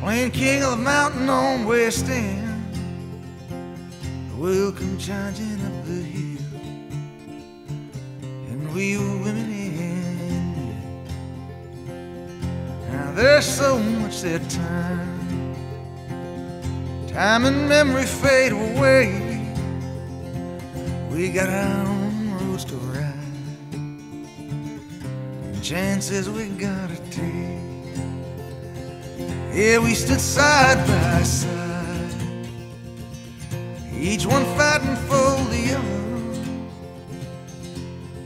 playing 0.00 0.32
King 0.32 0.64
of 0.64 0.70
the 0.70 0.76
Mountain 0.76 1.28
on 1.28 1.64
West 1.64 2.08
End. 2.08 2.44
Welcome 4.36 4.98
charging 4.98 5.60
up 5.64 5.84
the 5.84 6.02
hill, 6.02 6.42
and 8.48 8.74
we 8.74 8.98
were 8.98 9.18
women 9.22 9.48
in. 9.48 10.74
Now 12.90 13.12
there's 13.12 13.46
so 13.46 13.78
much 13.78 14.22
that 14.22 14.42
time, 14.50 15.54
time 17.06 17.44
and 17.44 17.68
memory 17.68 18.06
fade 18.06 18.52
away. 18.52 19.44
We 21.12 21.30
got 21.30 21.48
our 21.48 21.86
own 21.86 22.32
roads 22.32 22.64
to 22.66 22.74
ride 22.74 23.17
chances 25.62 26.28
we 26.28 26.48
gotta 26.48 26.96
take. 27.10 27.58
Yeah, 29.52 29.78
we 29.78 29.94
stood 29.94 30.20
side 30.20 30.78
by 30.86 31.22
side, 31.22 32.14
each 33.92 34.26
one 34.26 34.44
fighting 34.56 34.96
for 35.08 35.30
the 35.52 35.74
other. 35.76 35.98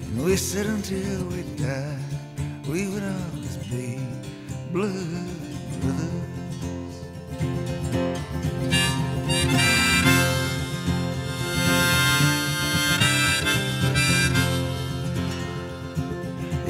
And 0.03 0.25
we 0.25 0.37
said 0.37 0.66
until 0.66 1.25
we 1.27 1.42
died, 1.57 1.99
we 2.68 2.88
would 2.88 3.03
always 3.03 3.57
be 3.71 3.99
blood 4.73 5.32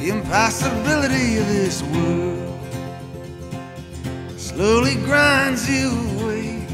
The 0.03 0.09
impossibility 0.09 1.37
of 1.37 1.47
this 1.47 1.81
world 1.81 2.59
slowly 4.37 4.95
grinds 4.95 5.69
you 5.69 5.91
away. 6.19 6.67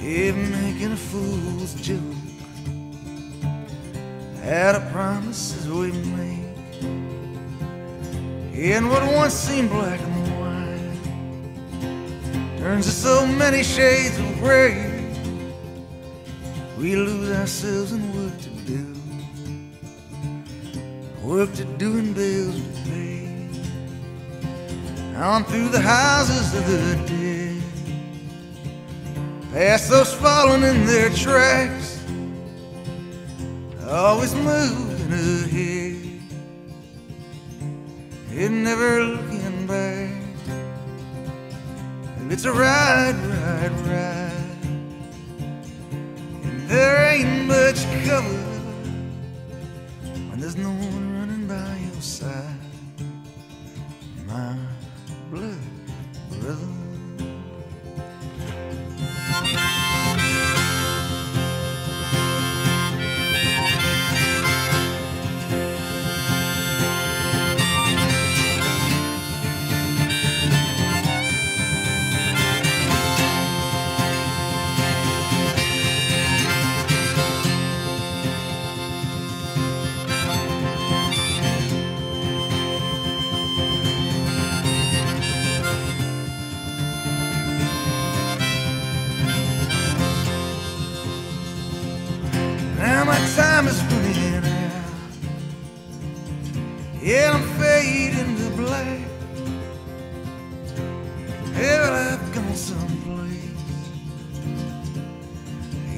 Yeah, 0.00 0.32
making 0.32 0.90
a 0.90 0.96
fool's 0.96 1.74
joke 1.74 2.00
out 4.42 4.74
of 4.74 4.90
promises 4.90 5.68
we 5.68 5.92
made. 5.92 6.56
And 8.54 8.90
what 8.90 9.04
once 9.14 9.34
seemed 9.34 9.70
black 9.70 10.00
and 10.00 10.26
white 10.40 10.98
turns 12.58 12.86
to 12.86 12.90
so 12.90 13.24
many 13.28 13.62
shades 13.62 14.18
of 14.18 14.38
gray. 14.40 15.08
We 16.76 16.96
lose 16.96 17.30
ourselves 17.30 17.92
in 17.92 18.00
what 18.12 18.40
to 18.40 18.50
do 18.66 18.93
work 21.24 21.52
to 21.54 21.64
do 21.64 21.98
and 21.98 22.14
bills 22.14 22.54
to 22.54 22.90
pay. 22.90 23.48
On 25.16 25.42
through 25.44 25.68
the 25.70 25.80
houses 25.80 26.54
of 26.54 26.66
the 26.66 26.96
dead, 27.08 27.62
past 29.52 29.88
those 29.88 30.12
fallen 30.12 30.62
in 30.64 30.84
their 30.84 31.08
tracks, 31.10 32.04
always 33.88 34.34
moving 34.34 35.12
ahead, 35.12 36.20
and 38.32 38.64
never 38.64 39.04
looking 39.04 39.66
back. 39.66 40.10
And 42.18 42.30
it's 42.30 42.44
a 42.44 42.52
ride, 42.52 43.16
ride, 43.16 43.72
ride, 43.86 44.58
and 46.42 46.68
there 46.68 47.12
ain't 47.12 47.46
much 47.46 47.86
cover 48.04 48.42
when 50.28 50.40
there's 50.40 50.56
no 50.56 50.70
one 50.70 51.03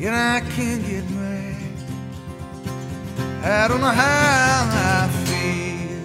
Yet 0.07 0.15
I 0.15 0.41
can't 0.55 0.87
get 0.87 1.05
back. 1.19 1.57
I 3.43 3.67
don't 3.67 3.81
know 3.81 3.97
how 4.05 5.03
I 5.03 5.09
feel. 5.27 6.05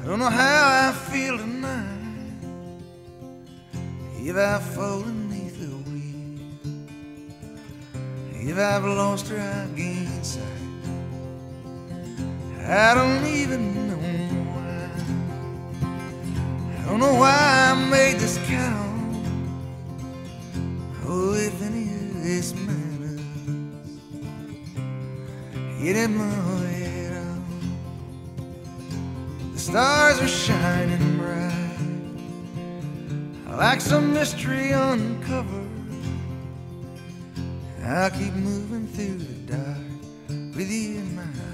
I 0.00 0.06
don't 0.06 0.20
know 0.20 0.30
how 0.30 0.88
I 0.88 0.92
feel 1.10 1.36
tonight. 1.36 2.38
If 4.20 4.36
I 4.36 4.60
fall 4.60 5.02
beneath 5.02 5.58
the 5.58 5.74
wheel 5.90 6.38
If 8.34 8.56
I've 8.56 8.84
lost 8.84 9.26
her, 9.26 9.40
I 9.40 9.66
gain 9.76 10.22
sight. 10.22 10.42
I 12.64 12.94
don't 12.94 13.26
even 13.26 13.62
know 13.88 13.96
why. 14.54 14.90
I 16.78 16.84
don't 16.86 17.00
know 17.00 17.14
why 17.14 17.72
I 17.72 17.90
made 17.90 18.20
this 18.20 18.38
count. 18.46 19.26
Oh, 21.04 21.34
if 21.34 21.60
any 21.62 21.81
it 25.84 25.96
ain't 25.96 26.16
my 26.16 26.24
head 26.24 27.12
out. 27.16 27.42
The 29.52 29.58
stars 29.58 30.20
are 30.20 30.28
shining 30.28 31.18
bright, 31.18 31.78
like 33.56 33.80
some 33.80 34.12
mystery 34.12 34.70
uncovered. 34.70 35.68
I'll 37.84 38.10
keep 38.10 38.34
moving 38.34 38.86
through 38.86 39.18
the 39.18 39.34
dark 39.52 39.78
with 40.54 40.70
you 40.70 40.98
in 40.98 41.16
my 41.16 41.51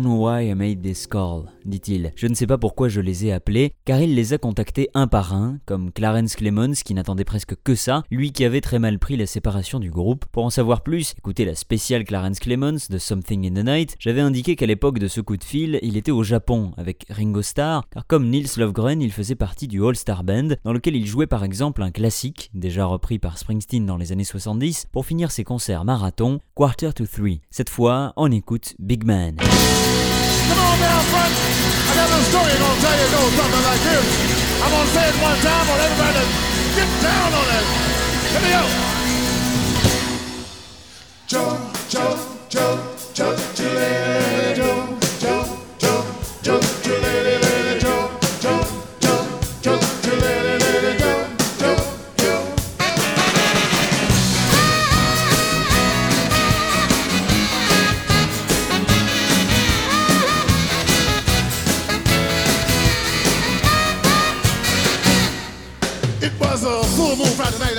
No. 0.00 0.15
Made 0.16 0.82
this 0.82 1.06
call, 1.06 1.44
dit-il. 1.64 2.12
Je 2.16 2.26
ne 2.26 2.34
sais 2.34 2.46
pas 2.46 2.58
pourquoi 2.58 2.88
je 2.88 3.00
les 3.00 3.26
ai 3.26 3.32
appelés, 3.32 3.72
car 3.84 4.00
il 4.00 4.14
les 4.14 4.32
a 4.32 4.38
contactés 4.38 4.88
un 4.94 5.06
par 5.06 5.34
un, 5.34 5.58
comme 5.66 5.92
Clarence 5.92 6.36
Clemons 6.36 6.72
qui 6.84 6.94
n'attendait 6.94 7.24
presque 7.24 7.54
que 7.62 7.74
ça, 7.74 8.02
lui 8.10 8.32
qui 8.32 8.44
avait 8.44 8.60
très 8.60 8.78
mal 8.78 8.98
pris 8.98 9.16
la 9.16 9.26
séparation 9.26 9.78
du 9.78 9.90
groupe. 9.90 10.24
Pour 10.32 10.44
en 10.44 10.50
savoir 10.50 10.82
plus, 10.82 11.14
écoutez 11.18 11.44
la 11.44 11.54
spéciale 11.54 12.04
Clarence 12.04 12.40
Clemons 12.40 12.78
de 12.88 12.98
Something 12.98 13.46
in 13.46 13.62
the 13.62 13.64
Night. 13.64 13.96
J'avais 13.98 14.20
indiqué 14.20 14.56
qu'à 14.56 14.66
l'époque 14.66 14.98
de 14.98 15.08
ce 15.08 15.20
coup 15.20 15.36
de 15.36 15.44
fil, 15.44 15.78
il 15.82 15.96
était 15.96 16.10
au 16.10 16.22
Japon 16.22 16.72
avec 16.76 17.04
Ringo 17.10 17.42
Starr, 17.42 17.88
car 17.90 18.06
comme 18.06 18.28
Nils 18.28 18.48
Lofgren, 18.56 19.00
il 19.00 19.12
faisait 19.12 19.34
partie 19.34 19.68
du 19.68 19.84
All 19.84 19.96
Star 19.96 20.24
Band, 20.24 20.48
dans 20.64 20.72
lequel 20.72 20.96
il 20.96 21.06
jouait 21.06 21.26
par 21.26 21.44
exemple 21.44 21.82
un 21.82 21.90
classique, 21.90 22.50
déjà 22.54 22.86
repris 22.86 23.18
par 23.18 23.38
Springsteen 23.38 23.86
dans 23.86 23.96
les 23.96 24.12
années 24.12 24.24
70, 24.24 24.86
pour 24.92 25.06
finir 25.06 25.30
ses 25.30 25.44
concerts 25.44 25.84
marathon, 25.84 26.40
Quarter 26.54 26.92
to 26.94 27.06
Three. 27.06 27.40
Cette 27.50 27.70
fois, 27.70 28.12
on 28.16 28.30
écoute 28.30 28.74
Big 28.78 29.04
Man. 29.04 29.36
Come 30.48 30.60
on 30.62 30.78
down 30.78 31.02
front. 31.12 31.32
I 31.88 31.92
got 31.94 32.08
a 32.10 32.20
story 32.30 32.52
I'm 32.52 32.62
gonna 32.62 32.80
tell 32.80 32.96
you. 32.98 33.06
It 33.06 33.12
goes 33.14 33.32
something 33.38 33.64
like 33.70 33.82
this. 33.86 34.06
I'm 34.62 34.70
gonna 34.70 34.94
say 34.94 35.04
it 35.10 35.16
one 35.22 35.38
time 35.42 35.64
for 35.66 35.78
everybody 35.86 36.14
to 36.18 36.24
get 36.76 36.90
down 37.02 37.30
on 37.40 37.46
it. 37.58 37.66
Here 38.30 38.42
we 38.44 38.50
go. 38.54 38.64
Joe, 41.26 41.58
Joe, 41.88 42.14
Joe, 42.48 42.78
Joe, 43.14 43.36
Joe, 43.54 44.25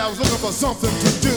I 0.07 0.09
was 0.09 0.23
looking 0.23 0.39
for 0.39 0.55
something 0.55 0.87
to 0.87 1.11
do. 1.19 1.35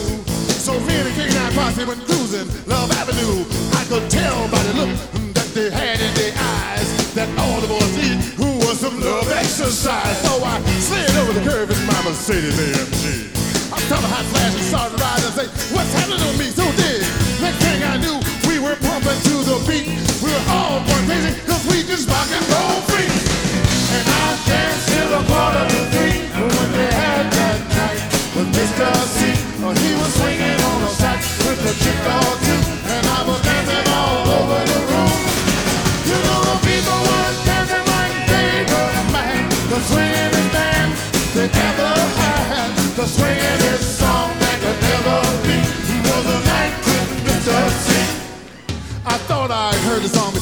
So 0.63 0.79
me 0.87 0.95
and 0.95 1.11
the 1.11 1.15
King 1.19 1.35
and 1.35 1.51
posse 1.59 1.83
went 1.83 2.07
cruising 2.07 2.47
Love 2.71 2.87
Avenue. 3.03 3.43
I 3.75 3.83
could 3.91 4.07
tell 4.07 4.47
by 4.47 4.63
the 4.63 4.87
look 4.87 4.95
that 5.35 5.51
they 5.59 5.75
had 5.75 5.99
in 5.99 6.15
their 6.15 6.31
eyes 6.39 6.87
that 7.19 7.27
all 7.35 7.59
the 7.59 7.67
boys 7.67 7.91
need 7.99 8.23
who 8.39 8.47
was 8.63 8.79
some 8.79 8.95
love 9.03 9.27
exercise. 9.35 10.15
So 10.23 10.39
I 10.47 10.63
slid 10.87 11.11
over 11.19 11.35
the 11.35 11.43
curve 11.43 11.75
in 11.75 11.83
my 11.83 11.99
Mercedes 12.07 12.55
AMG. 12.63 13.35
I 13.75 13.79
stopped 13.91 14.07
a 14.07 14.11
hot 14.15 14.23
flash 14.31 14.55
and 14.55 14.63
started 14.63 15.03
riding 15.03 15.27
and 15.27 15.35
say, 15.35 15.47
What's 15.75 15.91
happening 15.91 16.23
to 16.23 16.31
me? 16.39 16.47
So 16.55 16.63
did. 16.79 17.03
Next 17.43 17.59
thing 17.67 17.83
I 17.83 17.99
knew, 17.99 18.23
we 18.47 18.63
were 18.63 18.79
pumping 18.87 19.19
to 19.19 19.35
the 19.51 19.59
beat. 19.67 19.91
We 20.23 20.31
were 20.31 20.47
all 20.47 20.79
going 20.87 21.11
crazy 21.11 21.35
because 21.43 21.67
we 21.67 21.83
just 21.91 22.07
rock 22.07 22.31
and 22.31 22.47
roll 22.47 22.87
free. 22.87 23.10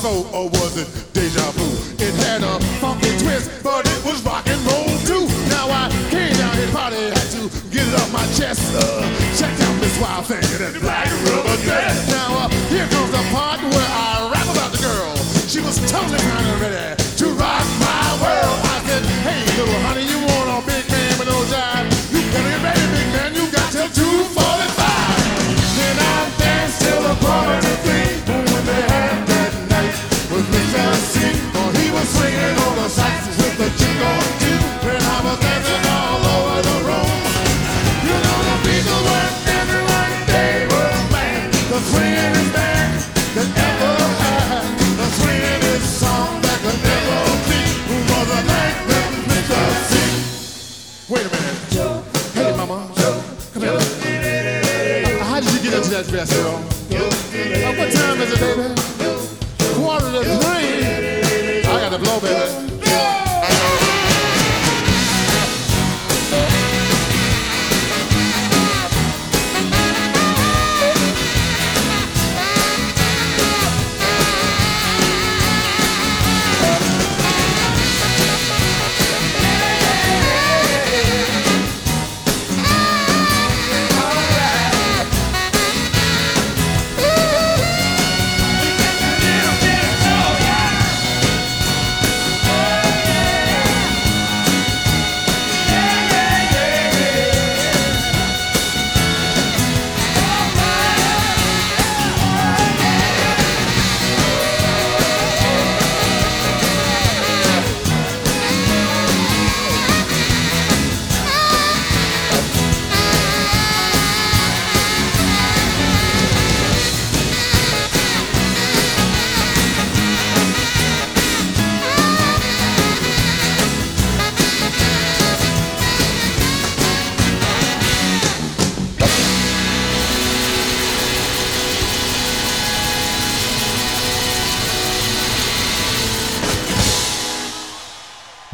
Before, 0.09 0.41
or 0.41 0.49
was 0.51 0.77
it 0.77 0.89
deja 1.13 1.51
vu? 1.53 1.67
It 2.03 2.15
had 2.25 2.43
a 2.43 2.61
funky 2.81 3.11
twist, 3.19 3.63
but 3.63 3.87
it 3.87 4.05
was 4.05 4.23
rock 4.25 4.47
and 4.47 4.61
roll 4.67 4.89
too. 5.05 5.27
Now 5.49 5.69
I 5.71 5.91
came 6.11 6.35
down 6.37 6.55
here, 6.57 6.71
party, 6.73 6.97
had 6.97 7.31
to 7.37 7.49
get 7.71 7.87
it 7.87 7.95
off 7.95 8.13
my 8.13 8.27
chest. 8.35 8.75
Uh, 8.75 9.03
check 9.37 9.53
out 9.61 9.81
this 9.81 10.01
wild 10.01 10.27
thing 10.27 10.43
in 10.43 10.59
that 10.59 10.81
black 10.81 11.09
rubber 11.27 11.48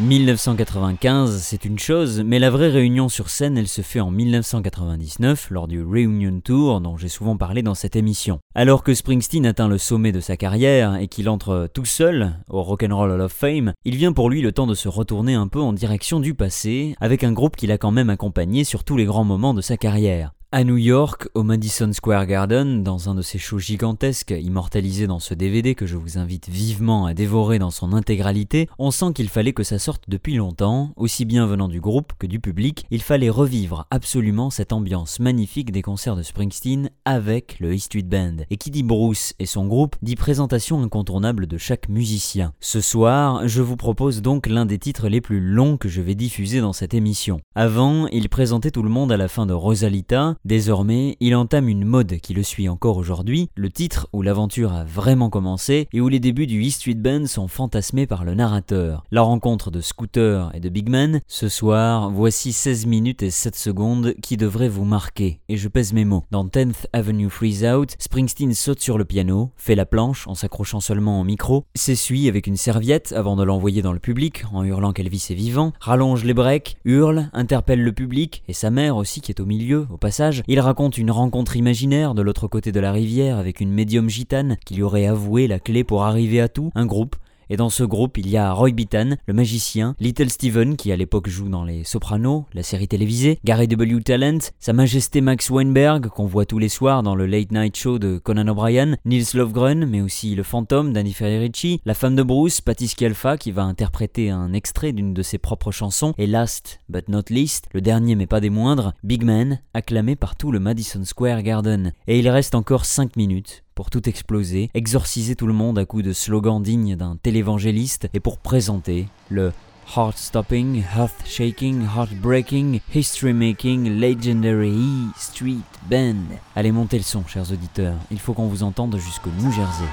1995, 0.05 1.40
c'est 1.40 1.65
une 1.65 1.79
chose, 1.79 2.23
mais 2.27 2.38
la 2.38 2.50
vraie 2.50 2.69
réunion 2.69 3.09
sur 3.09 3.31
scène, 3.31 3.57
elle 3.57 3.69
se 3.69 3.81
fait 3.81 4.00
en 4.00 4.11
1999 4.11 5.48
lors 5.50 5.67
du 5.67 5.83
Reunion 5.83 6.40
Tour 6.40 6.83
dont 6.83 6.98
j'ai 6.98 7.09
souvent 7.09 7.38
parlé 7.38 7.63
dans 7.63 7.75
cette 7.75 7.96
émission. 7.96 8.38
Alors 8.55 8.83
que 8.83 8.92
Springsteen 8.92 9.46
atteint 9.46 9.67
le 9.67 9.79
sommet 9.79 10.13
de 10.13 10.21
sa 10.21 10.37
carrière 10.37 10.96
et 10.96 11.09
qu'il 11.09 11.31
entre 11.31 11.71
tout 11.73 11.87
seul 11.87 12.35
au 12.50 12.63
Rock'n'Roll 12.63 13.13
Hall 13.13 13.21
of 13.23 13.33
Fame, 13.33 13.73
il 13.87 13.96
vient 13.96 14.13
pour 14.13 14.29
lui 14.29 14.42
le 14.42 14.52
temps 14.52 14.67
de 14.67 14.75
se 14.75 14.88
retourner 14.88 15.33
un 15.33 15.48
peu 15.48 15.61
en 15.61 15.73
direction 15.73 16.21
du 16.21 16.35
passé 16.35 16.94
avec 17.00 17.25
un 17.25 17.33
groupe 17.33 17.57
qu'il 17.57 17.73
a 17.73 17.79
quand 17.79 17.90
même 17.90 18.11
accompagné 18.11 18.65
sur 18.65 18.85
tous 18.85 18.98
les 18.98 19.07
grands 19.07 19.25
moments 19.25 19.55
de 19.55 19.63
sa 19.63 19.79
carrière. 19.79 20.35
À 20.57 20.63
New 20.63 20.77
York, 20.77 21.27
au 21.35 21.42
Madison 21.42 21.92
Square 21.92 22.27
Garden, 22.27 22.85
dans 22.85 23.09
un 23.11 23.17
de 23.17 23.23
ces 23.23 23.38
shows 23.38 23.59
gigantesques 23.59 24.33
immortalisés 24.40 25.09
dans 25.09 25.19
ce 25.19 25.35
DVD 25.35 25.75
que 25.75 25.85
je 25.85 25.96
vous 25.96 26.17
invite 26.17 26.48
vivement 26.48 27.07
à 27.07 27.13
dévorer 27.13 27.59
dans 27.59 27.73
son 27.73 27.92
intégralité, 27.92 28.69
on 28.79 28.92
sent 28.92 29.15
qu'il 29.17 29.29
fallait 29.29 29.52
que 29.52 29.65
ça 29.65 29.81
sorte 29.81 30.05
depuis 30.07 30.37
longtemps, 30.37 30.92
aussi 30.94 31.25
bien 31.25 31.44
venant 31.46 31.67
du 31.67 31.81
groupe 31.81 32.13
que 32.21 32.29
du 32.29 32.38
public, 32.38 32.87
il 32.92 33.02
fallait 33.02 33.31
revivre 33.31 33.88
absolument 33.90 34.48
cette 34.48 34.73
ambiance 34.73 35.19
magnifique 35.19 35.73
des 35.73 35.83
concerts 35.83 36.15
de 36.15 36.23
Springsteen 36.23 36.90
avec 37.05 37.59
le 37.59 37.75
E 37.75 37.79
Street 37.79 38.02
Band. 38.02 38.44
Et 38.48 38.57
qui 38.57 38.71
dit 38.71 38.85
Bruce 38.85 39.35
et 39.40 39.46
son 39.46 39.67
groupe 39.67 39.96
dit 40.02 40.15
présentation 40.15 40.81
incontournable 40.81 41.48
de 41.48 41.59
chaque 41.59 41.88
musicien. 41.88 42.52
Ce 42.61 42.81
soir, 42.81 43.48
je 43.48 43.61
vous 43.61 43.77
propose 43.77 44.23
donc 44.23 44.46
l'un 44.46 44.67
des 44.67 44.79
titres 44.79 45.09
les 45.09 45.21
plus 45.21 45.40
longs 45.40 45.79
que 45.79 45.88
je 45.88 46.00
vais 46.00 46.15
diffuser 46.15 46.61
dans 46.61 46.73
cette 46.73 46.94
émission. 46.94 47.40
Avant, 47.57 48.07
il 48.13 48.29
présentait 48.29 48.71
tout 48.71 48.85
le 48.85 48.88
monde 48.88 49.11
à 49.11 49.17
la 49.17 49.27
fin 49.27 49.46
de 49.46 49.52
Rosalita, 49.52 50.37
Désormais, 50.45 51.17
il 51.21 51.35
entame 51.37 51.71
une 51.71 51.87
mode 51.87 52.19
qui 52.19 52.35
le 52.35 52.42
suit 52.42 52.69
encore 52.69 52.99
aujourd'hui, 52.99 53.49
le 53.55 53.71
titre 53.71 54.09
où 54.13 54.21
l'aventure 54.21 54.75
a 54.75 54.85
vraiment 54.85 55.31
commencé 55.31 55.88
et 55.90 56.03
où 56.03 56.09
les 56.09 56.21
débuts 56.21 56.47
du 56.47 56.61
E 56.61 56.69
Street 56.69 56.92
Band 56.92 57.25
sont 57.25 57.49
fantasmés 57.49 58.07
par 58.07 58.27
le 58.27 58.35
narrateur. 58.35 59.07
La 59.11 59.23
rencontre 59.23 59.71
de 59.71 59.81
Scooter 59.81 60.51
et 60.53 60.61
de 60.61 60.69
Big 60.69 60.90
Man, 60.90 61.23
ce 61.29 61.49
soir, 61.49 62.11
voici 62.11 62.53
16 62.53 62.85
minutes 62.85 63.23
et 63.23 63.31
7 63.31 63.57
secondes 63.57 64.15
qui 64.23 64.37
devraient 64.37 64.69
vous 64.69 64.85
marquer, 64.85 65.40
et 65.49 65.57
je 65.57 65.67
pèse 65.67 65.95
mes 65.95 66.05
mots. 66.05 66.25
Dans 66.31 66.45
10th 66.45 66.88
Avenue 66.92 67.31
Freeze 67.31 67.65
Out, 67.65 67.97
Springsteen 67.99 68.53
saute 68.53 68.81
sur 68.81 68.99
le 68.99 69.07
piano, 69.07 69.51
fait 69.57 69.75
la 69.75 69.87
planche 69.87 70.29
en 70.29 70.35
s'accrochant 70.35 70.81
seulement 70.81 71.23
au 71.23 71.25
micro, 71.25 71.65
s'essuie 71.75 72.29
avec 72.29 72.47
une 72.47 72.59
serviette 72.59 73.15
avant 73.17 73.37
de 73.37 73.45
l'envoyer 73.45 73.81
dans 73.81 73.95
le 73.95 73.99
public 73.99 74.45
en 74.53 74.63
hurlant 74.63 74.92
qu'Elvis 74.92 75.29
est 75.31 75.35
vivant, 75.35 75.73
rallonge 75.81 76.23
les 76.23 76.35
breaks, 76.35 76.77
hurle, 76.85 77.31
interpelle 77.33 77.83
le 77.83 77.92
public 77.92 78.42
et 78.47 78.53
sa 78.53 78.71
mère 78.71 78.99
aussi 78.99 79.23
qui 79.23 79.33
est 79.33 79.40
au 79.40 79.47
milieu, 79.47 79.87
au 79.90 79.97
passage, 79.97 80.23
il 80.48 80.60
raconte 80.60 80.98
une 80.98 81.10
rencontre 81.10 81.56
imaginaire 81.56 82.14
de 82.14 82.22
l'autre 82.22 82.48
côté 82.48 82.72
de 82.72 82.81
la 82.81 82.92
rivière 82.92 83.38
avec 83.38 83.60
une 83.60 83.70
médium 83.70 84.08
gitane 84.08 84.56
qui 84.64 84.75
lui 84.75 84.83
aurait 84.83 85.06
avoué 85.06 85.46
la 85.46 85.58
clé 85.58 85.85
pour 85.85 86.04
arriver 86.04 86.40
à 86.40 86.48
tout, 86.48 86.70
un 86.75 86.87
groupe, 86.87 87.16
et 87.51 87.57
dans 87.57 87.71
ce 87.71 87.85
groupe, 87.85 88.19
il 88.19 88.29
y 88.29 88.37
a 88.37 88.53
Roy 88.53 88.71
Bittan, 88.71 89.17
le 89.27 89.35
magicien, 89.35 89.95
Little 90.01 90.31
Steven, 90.31 90.77
qui 90.77 90.92
à 90.92 90.97
l'époque 90.97 91.29
joue 91.29 91.49
dans 91.49 91.65
Les 91.65 91.85
Sopranos, 91.85 92.47
la 92.55 92.63
série 92.63 92.88
télévisée, 92.88 93.38
Gary 93.45 93.69
W. 93.69 94.03
Talent, 94.03 94.38
Sa 94.59 94.73
Majesté 94.73 95.21
Max 95.21 95.51
Weinberg, 95.51 96.09
qu'on 96.09 96.27
voit 96.27 96.47
tous 96.47 96.59
les 96.59 96.69
soirs 96.69 97.03
dans 97.03 97.15
le 97.15 97.27
Late 97.27 97.53
Night 97.53 97.77
Show 97.77 97.99
de 97.99 98.19
Conan 98.19 98.49
O'Brien, 98.49 98.97
Nils 99.05 99.27
Lofgren, 99.35 99.87
mais 99.87 100.01
aussi 100.01 100.35
le 100.35 100.42
fantôme 100.42 100.92
Danny 100.92 101.13
Federici, 101.13 101.81
la 101.85 101.95
femme 101.95 102.17
de 102.17 102.23
Bruce, 102.23 102.61
Patty 102.61 102.88
Scialfa, 102.88 103.37
qui 103.37 103.53
va 103.53 103.63
interpréter 103.63 104.31
un 104.31 104.53
extrait 104.53 104.92
d'une 104.92 105.15
de 105.15 105.23
ses 105.23 105.38
propres 105.38 105.73
chansons, 105.73 106.15
et 106.19 106.27
last 106.27 106.81
but 106.88 107.09
not 107.09 107.25
least, 107.31 107.67
le 107.73 107.81
dernier 107.81 108.15
mais 108.15 108.27
pas 108.27 108.40
des 108.40 108.51
moindres, 108.51 108.95
Big 109.03 109.25
Man, 109.25 109.61
acclamé 109.75 110.17
par 110.17 110.37
tout 110.37 110.53
le 110.53 110.61
Madison 110.61 111.05
Square 111.05 111.42
Garden. 111.42 111.92
Et 112.07 112.19
il 112.19 112.29
reste 112.29 112.55
encore 112.55 112.85
5 112.85 113.17
minutes 113.17 113.63
pour 113.75 113.90
tout 113.90 114.08
exploser, 114.08 114.70
exorciser 114.75 115.35
tout 115.37 115.46
le 115.46 115.52
monde 115.52 115.79
à 115.79 115.85
coups 115.85 116.04
de 116.04 116.12
slogans 116.12 116.62
dignes 116.62 116.96
d'un 116.96 117.16
télévangéliste 117.16 118.08
et 118.14 118.20
pour 118.20 118.38
présenter 118.38 119.08
le 119.29 119.52
Heart-stopping, 119.96 120.83
heart-shaking, 120.96 121.83
heart-breaking, 121.85 122.81
history-making, 122.94 124.00
legendary 124.00 124.70
E 124.70 125.12
Street 125.18 125.58
Band. 125.90 126.38
Allez, 126.56 126.72
montez 126.72 126.96
le 126.96 127.04
son, 127.04 127.27
chers 127.27 127.52
auditeurs. 127.52 127.96
Il 128.10 128.18
faut 128.18 128.33
qu'on 128.33 128.48
vous 128.48 128.62
entende 128.62 128.96
jusqu'au 128.96 129.31
New 129.38 129.52
Jersey. 129.52 129.85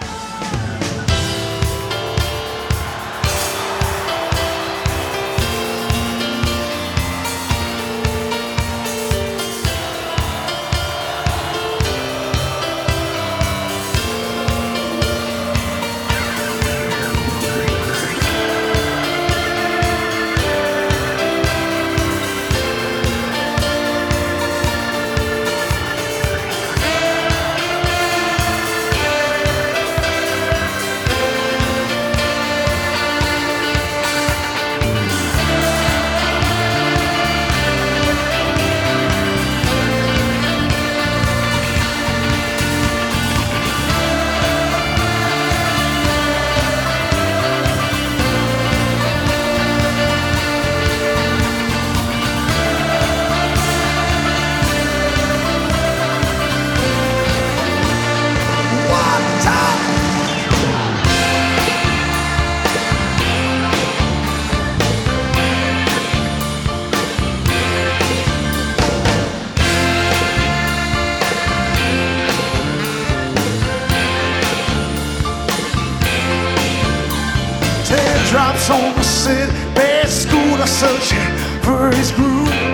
On 78.71 78.95
the 78.95 79.03
city, 79.03 79.51
bad 79.75 80.07
school 80.07 80.55
are 80.55 80.67
searching 80.67 81.31
for 81.61 81.91
his 81.95 82.11
groove. 82.11 82.70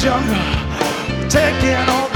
jungle, 0.00 1.28
taking 1.28 1.74
on 1.90 2.07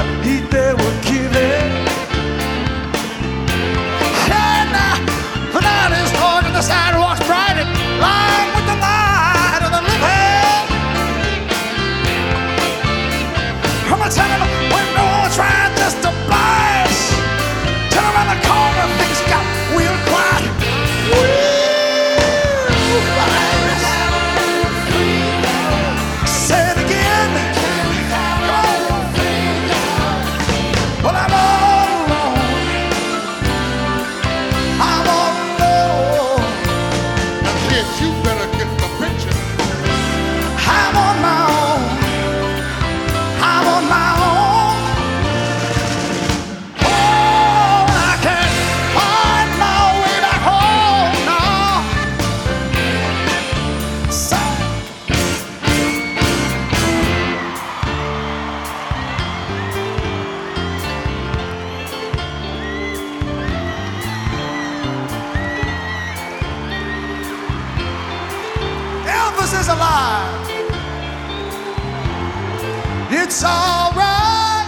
It's 73.25 73.45
all 73.45 73.93
right. 73.93 74.67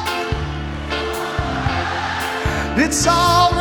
It's 2.76 3.05
all 3.05 3.53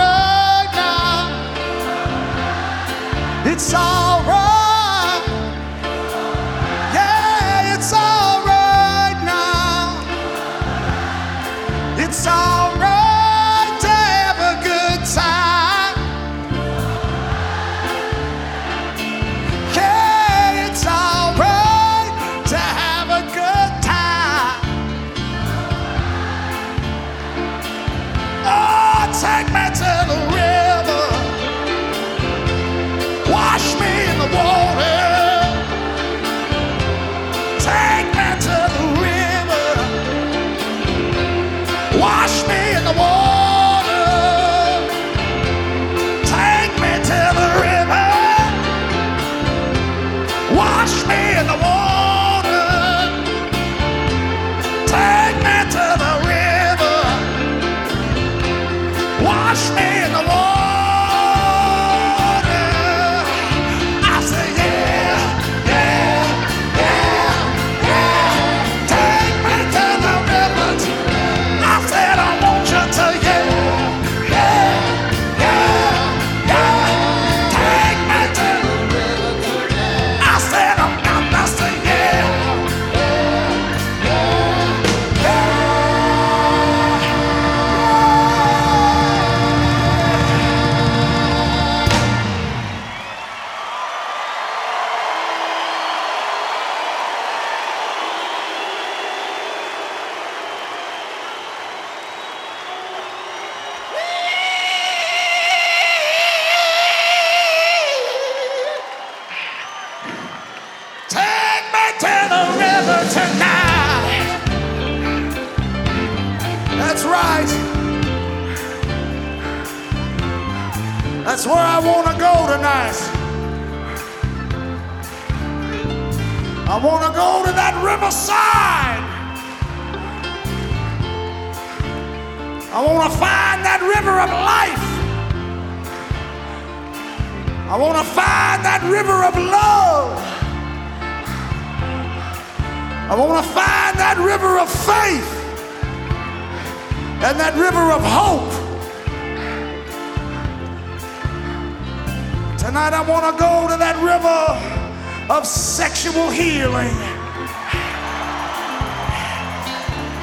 sexual 156.14 156.30
healing 156.30 156.96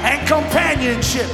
and 0.04 0.28
companionship. 0.28 1.28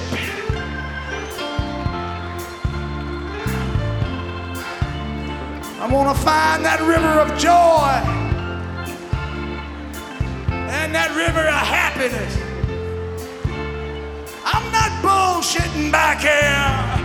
I 5.78 5.86
want 5.92 6.16
to 6.16 6.22
find 6.24 6.64
that 6.64 6.80
river 6.80 7.20
of 7.20 7.38
joy 7.38 8.00
and 10.48 10.94
that 10.94 11.14
river 11.14 11.46
of 11.46 11.66
happiness. 11.66 12.34
I'm 14.42 14.72
not 14.72 15.02
bullshitting 15.04 15.92
back 15.92 16.20
here. 16.20 16.95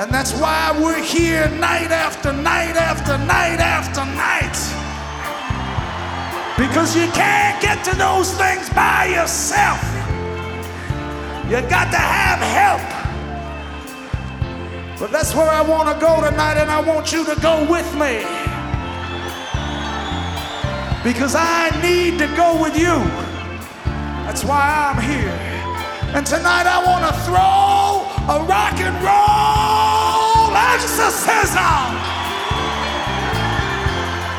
And 0.00 0.10
that's 0.10 0.32
why 0.32 0.74
we're 0.80 1.02
here 1.02 1.46
night 1.60 1.90
after 1.90 2.32
night 2.32 2.74
after 2.74 3.18
night 3.18 3.60
after 3.60 4.02
night. 4.16 4.56
Because 6.56 6.96
you 6.96 7.06
can't 7.12 7.60
get 7.60 7.84
to 7.84 7.94
those 7.94 8.32
things 8.32 8.70
by 8.70 9.12
yourself. 9.12 9.78
You 11.50 11.60
got 11.68 11.90
to 11.92 11.98
have 12.00 12.40
help. 12.40 12.80
But 14.98 15.12
that's 15.12 15.34
where 15.34 15.50
I 15.50 15.60
want 15.60 15.92
to 15.92 16.00
go 16.00 16.22
tonight, 16.22 16.56
and 16.56 16.70
I 16.70 16.80
want 16.80 17.12
you 17.12 17.22
to 17.26 17.38
go 17.38 17.70
with 17.70 17.92
me. 17.92 18.24
Because 21.04 21.34
I 21.36 21.68
need 21.82 22.18
to 22.20 22.26
go 22.36 22.58
with 22.58 22.74
you. 22.74 23.04
That's 24.24 24.44
why 24.44 24.94
I'm 24.94 25.02
here. 25.02 25.36
And 26.16 26.26
tonight 26.26 26.66
I 26.66 26.82
want 26.86 27.04
to 27.04 27.12
throw 27.20 28.08
a 28.34 28.44
rock 28.46 28.80
and 28.80 28.96
roll 29.04 29.79
exorcism, 30.54 31.90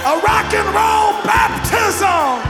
a 0.04 0.16
rock 0.20 0.52
and 0.54 0.68
roll 0.76 1.16
baptism, 1.24 2.42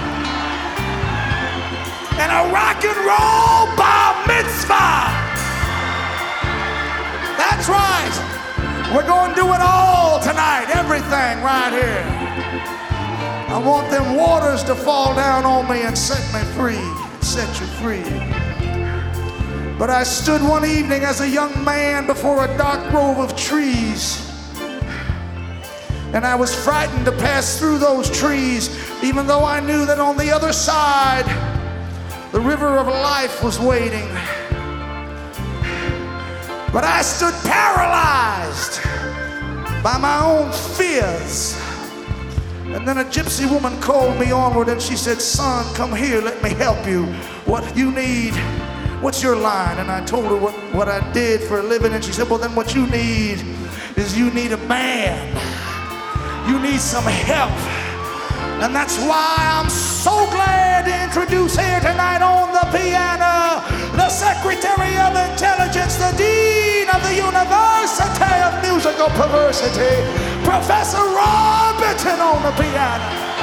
and 2.18 2.32
a 2.32 2.44
rock 2.54 2.84
and 2.84 3.00
roll 3.06 3.70
bar 3.78 4.16
mitzvah. 4.28 5.12
That's 7.38 7.68
right. 7.70 8.32
We're 8.94 9.08
going 9.08 9.32
to 9.32 9.36
do 9.36 9.48
it 9.54 9.62
all 9.62 10.20
tonight, 10.20 10.68
everything 10.74 11.42
right 11.44 11.72
here. 11.72 12.22
I 13.52 13.62
want 13.64 13.90
them 13.90 14.16
waters 14.16 14.64
to 14.64 14.76
fall 14.76 15.16
down 15.16 15.46
on 15.46 15.70
me 15.70 15.82
and 15.84 15.98
set 15.98 16.24
me 16.34 16.42
free, 16.54 16.82
set 17.22 17.48
you 17.60 17.68
free. 17.82 18.41
But 19.82 19.90
I 19.90 20.04
stood 20.04 20.44
one 20.44 20.64
evening 20.64 21.02
as 21.02 21.22
a 21.22 21.28
young 21.28 21.66
man 21.66 22.06
before 22.06 22.46
a 22.46 22.56
dark 22.56 22.92
grove 22.92 23.18
of 23.18 23.36
trees. 23.36 24.30
And 26.14 26.24
I 26.24 26.36
was 26.36 26.54
frightened 26.54 27.04
to 27.06 27.12
pass 27.12 27.58
through 27.58 27.80
those 27.80 28.08
trees, 28.12 28.70
even 29.04 29.26
though 29.26 29.44
I 29.44 29.60
knew 29.60 29.88
that 29.88 29.98
on 29.98 30.18
the 30.18 30.30
other 30.30 30.54
side, 30.54 31.26
the 32.32 32.40
river 32.40 32.78
of 32.78 32.86
life 32.86 33.44
was 33.44 33.60
waiting. 33.60 34.08
But 36.72 36.84
I 36.84 37.02
stood 37.02 37.34
paralyzed 37.50 38.84
by 39.82 39.98
my 39.98 40.24
own 40.24 40.52
fears. 40.78 41.60
And 42.66 42.88
then 42.88 43.00
a 43.00 43.06
gypsy 43.06 43.52
woman 43.52 43.82
called 43.82 44.20
me 44.20 44.32
onward 44.32 44.70
and 44.70 44.80
she 44.80 44.96
said, 44.96 45.20
Son, 45.20 45.66
come 45.74 45.92
here, 45.92 46.22
let 46.22 46.44
me 46.44 46.52
help 46.52 46.86
you. 46.86 47.06
What 47.46 47.76
you 47.76 47.92
need, 47.92 48.36
what's 49.02 49.22
your 49.22 49.36
line? 49.36 49.80
And 49.80 49.92
I 49.92 50.04
told 50.06 50.26
her 50.26 50.38
what, 50.38 50.54
what 50.74 50.88
I 50.88 51.00
did 51.12 51.42
for 51.42 51.60
a 51.60 51.64
living. 51.64 51.94
And 51.94 52.04
she 52.04 52.12
said, 52.14 52.30
Well, 52.30 52.40
then 52.40 52.56
what 52.56 52.74
you 52.76 52.88
need 52.88 53.44
is 53.98 54.18
you 54.18 54.32
need 54.32 54.52
a 54.52 54.58
man. 54.68 55.18
You 56.48 56.60
need 56.60 56.80
some 56.80 57.04
help. 57.04 57.52
And 58.62 58.76
that's 58.76 58.98
why 59.00 59.36
I'm 59.40 59.70
so 59.70 60.12
glad 60.30 60.86
to 60.86 61.04
introduce 61.04 61.58
here 61.58 61.80
tonight 61.80 62.22
on 62.22 62.54
the 62.54 62.66
piano 62.78 63.66
the 63.98 64.10
Secretary 64.10 64.96
of 65.02 65.18
Intelligence, 65.18 65.96
the 65.98 66.14
Dean 66.16 66.88
of 66.94 67.02
the 67.04 67.16
University 67.16 68.34
of 68.46 68.62
Musical 68.62 69.10
Perversity, 69.18 70.06
Professor 70.46 71.02
Ron 71.02 71.80
Benton 71.82 72.20
on 72.20 72.44
the 72.44 72.52
piano. 72.62 73.41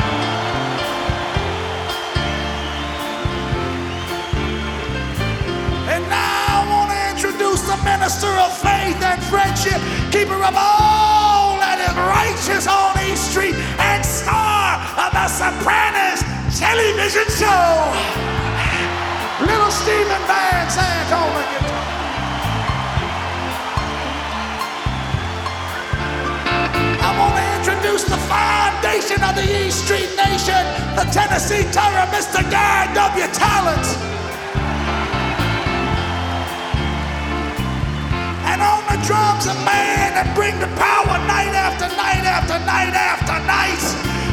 The 7.68 7.76
minister 7.84 8.32
of 8.40 8.48
faith 8.56 8.96
and 9.04 9.20
friendship, 9.24 9.76
keeper 10.08 10.40
of 10.40 10.56
all 10.56 11.60
that 11.60 11.76
is 11.76 11.92
righteous 12.00 12.64
on 12.64 12.96
East 13.04 13.28
Street, 13.28 13.52
and 13.76 14.00
star 14.00 14.80
of 14.96 15.12
the 15.12 15.28
Sopranos 15.28 16.24
television 16.56 17.28
show. 17.28 17.68
Little 19.44 19.68
Stephen 19.68 20.22
Van 20.24 20.64
Sant 20.72 21.12
on 21.12 21.28
the 21.28 21.44
guitar. 21.44 21.84
I 27.04 27.10
want 27.20 27.36
to 27.36 27.44
introduce 27.60 28.08
the 28.08 28.16
foundation 28.32 29.20
of 29.20 29.36
the 29.36 29.44
East 29.44 29.84
Street 29.84 30.08
Nation, 30.16 30.56
the 30.96 31.04
Tennessee 31.12 31.68
Terror, 31.68 32.08
Mr. 32.16 32.40
Guy 32.48 32.88
W. 32.96 33.28
Talent. 33.36 34.17
Drums, 39.04 39.46
a 39.46 39.54
man 39.62 40.14
that 40.14 40.32
bring 40.34 40.58
the 40.58 40.70
power 40.78 41.18
night 41.28 41.54
after 41.54 41.86
night 41.94 42.24
after 42.24 42.58
night 42.66 42.94
after 42.94 43.36
night. 43.46 43.82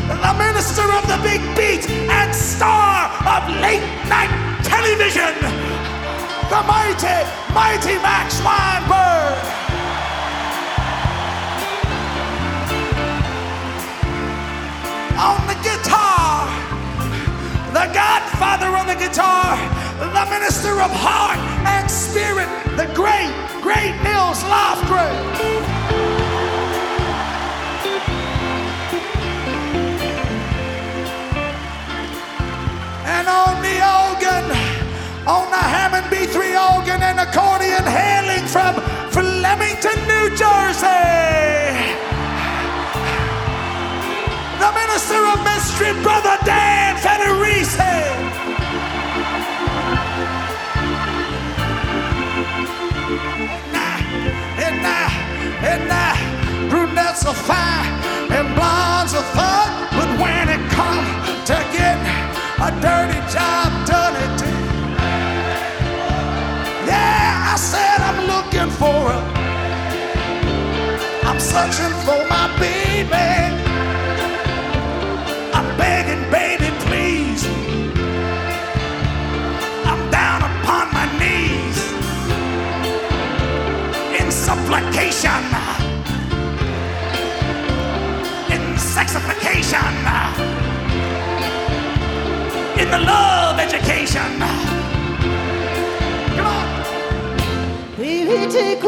The 0.08 0.34
minister 0.38 0.86
of 0.86 1.04
the 1.06 1.20
big 1.22 1.42
beat 1.58 1.90
and 1.90 2.34
star 2.34 3.10
of 3.26 3.50
late 3.62 3.86
night 4.10 4.32
television, 4.64 5.34
the 6.50 6.62
mighty, 6.66 7.20
mighty 7.54 7.96
Max 8.02 8.42
Weinberg. 8.42 9.38
On 15.20 15.40
the 15.48 15.58
guitar, 15.62 16.50
the 17.74 17.86
godfather 17.94 18.72
on 18.78 18.88
the 18.88 18.96
guitar, 18.96 19.85
the 20.00 20.26
minister 20.30 20.82
of 20.82 20.92
heart 20.92 21.40
and 21.66 21.90
spirit, 21.90 22.50
the 22.76 22.86
great, 22.94 23.32
great 23.62 23.96
Nils 24.04 24.44
Lofgren. 24.44 25.16
And 33.06 33.28
on 33.28 33.62
the 33.62 33.78
organ, 33.80 34.46
on 35.28 35.50
the 35.50 35.64
Hammond 35.74 36.08
B3 36.12 36.56
organ 36.76 37.02
and 37.02 37.20
accordion 37.20 37.84
hailing 37.84 38.46
from 38.48 38.76
Flemington, 39.12 39.98
New 40.08 40.36
Jersey 40.36 41.46
the 44.60 44.72
minister 44.72 45.22
of 45.26 45.44
mystery, 45.44 45.94
brother 46.02 46.38
Dan 46.46 46.96
Federici. 46.98 48.65
And 55.66 55.88
now, 55.88 56.70
brunettes 56.70 57.26
are 57.26 57.34
fine 57.34 57.92
and 58.32 58.56
blondes 58.56 59.14
are 59.14 59.30
fun, 59.40 59.68
but 59.98 60.10
when 60.22 60.50
it 60.50 60.64
comes 60.72 61.10
to 61.50 61.56
getting 61.76 62.06
a 62.68 62.70
dirty 62.82 63.20
job 63.34 63.70
done, 63.88 64.16
it 64.26 64.36
yeah, 66.88 67.54
I 67.54 67.56
said 67.58 68.00
I'm 68.10 68.20
looking 68.34 68.70
for 68.82 69.12
a, 69.18 69.20
I'm 71.28 71.40
searching 71.40 71.96
for 72.06 72.22
my 72.30 72.48
baby. 72.60 73.26
I'm 75.58 75.68
begging, 75.78 76.24
baby, 76.32 76.45
in 84.76 84.92
supplication, 84.92 85.44
in 88.52 88.76
sexification, 88.76 89.94
in 92.82 92.92
the 92.92 93.00
love 93.00 93.60
education. 93.60 94.40
Come 96.36 96.48
on. 96.48 96.66
Baby, 97.98 98.52
take 98.52 98.84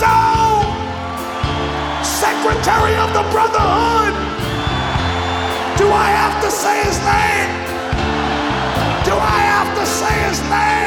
soul, 0.00 0.64
secretary 2.02 2.96
of 3.04 3.12
the 3.12 3.24
brotherhood. 3.34 4.14
Do 5.76 5.86
I 5.92 6.08
have 6.20 6.36
to 6.44 6.50
say 6.50 6.76
his 6.88 6.98
name? 7.14 7.50
Do 9.04 9.12
I 9.12 9.40
have 9.52 9.70
to 9.78 9.84
say 9.84 10.14
his 10.28 10.40
name? 10.48 10.79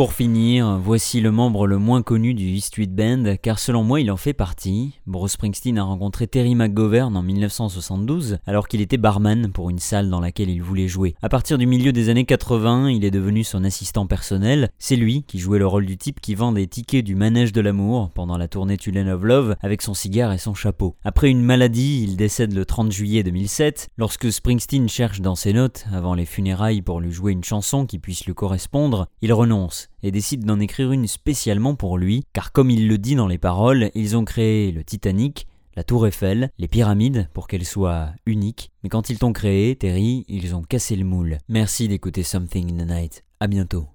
Pour 0.00 0.14
finir, 0.14 0.78
voici 0.82 1.20
le 1.20 1.30
membre 1.30 1.66
le 1.66 1.76
moins 1.76 2.00
connu 2.00 2.32
du 2.32 2.56
E 2.56 2.60
Street 2.60 2.86
Band, 2.86 3.34
car 3.42 3.58
selon 3.58 3.84
moi 3.84 4.00
il 4.00 4.10
en 4.10 4.16
fait 4.16 4.32
partie. 4.32 4.94
Bruce 5.06 5.32
Springsteen 5.32 5.76
a 5.76 5.82
rencontré 5.82 6.26
Terry 6.26 6.54
McGovern 6.54 7.14
en 7.14 7.22
1972, 7.22 8.38
alors 8.46 8.66
qu'il 8.66 8.80
était 8.80 8.96
barman 8.96 9.52
pour 9.52 9.68
une 9.68 9.78
salle 9.78 10.08
dans 10.08 10.20
laquelle 10.20 10.48
il 10.48 10.62
voulait 10.62 10.88
jouer. 10.88 11.16
À 11.20 11.28
partir 11.28 11.58
du 11.58 11.66
milieu 11.66 11.92
des 11.92 12.08
années 12.08 12.24
80, 12.24 12.88
il 12.88 13.04
est 13.04 13.10
devenu 13.10 13.44
son 13.44 13.62
assistant 13.62 14.06
personnel. 14.06 14.70
C'est 14.78 14.96
lui 14.96 15.22
qui 15.24 15.38
jouait 15.38 15.58
le 15.58 15.66
rôle 15.66 15.84
du 15.84 15.98
type 15.98 16.22
qui 16.22 16.34
vend 16.34 16.52
des 16.52 16.66
tickets 16.66 17.04
du 17.04 17.14
manège 17.14 17.52
de 17.52 17.60
l'amour 17.60 18.08
pendant 18.14 18.38
la 18.38 18.48
tournée 18.48 18.78
Tulane 18.78 19.10
of 19.10 19.22
Love 19.22 19.56
avec 19.60 19.82
son 19.82 19.92
cigare 19.92 20.32
et 20.32 20.38
son 20.38 20.54
chapeau. 20.54 20.96
Après 21.04 21.28
une 21.28 21.42
maladie, 21.42 22.04
il 22.04 22.16
décède 22.16 22.54
le 22.54 22.64
30 22.64 22.90
juillet 22.90 23.22
2007. 23.22 23.90
Lorsque 23.98 24.32
Springsteen 24.32 24.88
cherche 24.88 25.20
dans 25.20 25.34
ses 25.34 25.52
notes, 25.52 25.84
avant 25.92 26.14
les 26.14 26.24
funérailles, 26.24 26.80
pour 26.80 27.02
lui 27.02 27.12
jouer 27.12 27.32
une 27.32 27.44
chanson 27.44 27.84
qui 27.84 27.98
puisse 27.98 28.24
lui 28.24 28.32
correspondre, 28.32 29.06
il 29.20 29.34
renonce 29.34 29.89
et 30.02 30.10
décide 30.10 30.44
d'en 30.44 30.60
écrire 30.60 30.92
une 30.92 31.06
spécialement 31.06 31.74
pour 31.74 31.98
lui, 31.98 32.24
car 32.32 32.52
comme 32.52 32.70
il 32.70 32.88
le 32.88 32.98
dit 32.98 33.14
dans 33.14 33.28
les 33.28 33.38
paroles, 33.38 33.90
ils 33.94 34.16
ont 34.16 34.24
créé 34.24 34.72
le 34.72 34.84
Titanic, 34.84 35.46
la 35.76 35.84
Tour 35.84 36.06
Eiffel, 36.06 36.50
les 36.58 36.68
pyramides 36.68 37.28
pour 37.32 37.48
qu'elles 37.48 37.64
soient 37.64 38.10
uniques, 38.26 38.70
mais 38.82 38.88
quand 38.88 39.10
ils 39.10 39.18
t'ont 39.18 39.32
créé, 39.32 39.76
Terry, 39.76 40.24
ils 40.28 40.54
ont 40.54 40.62
cassé 40.62 40.96
le 40.96 41.04
moule. 41.04 41.38
Merci 41.48 41.88
d'écouter 41.88 42.22
Something 42.22 42.72
in 42.72 42.84
the 42.84 42.88
Night. 42.88 43.24
À 43.40 43.46
bientôt. 43.46 43.86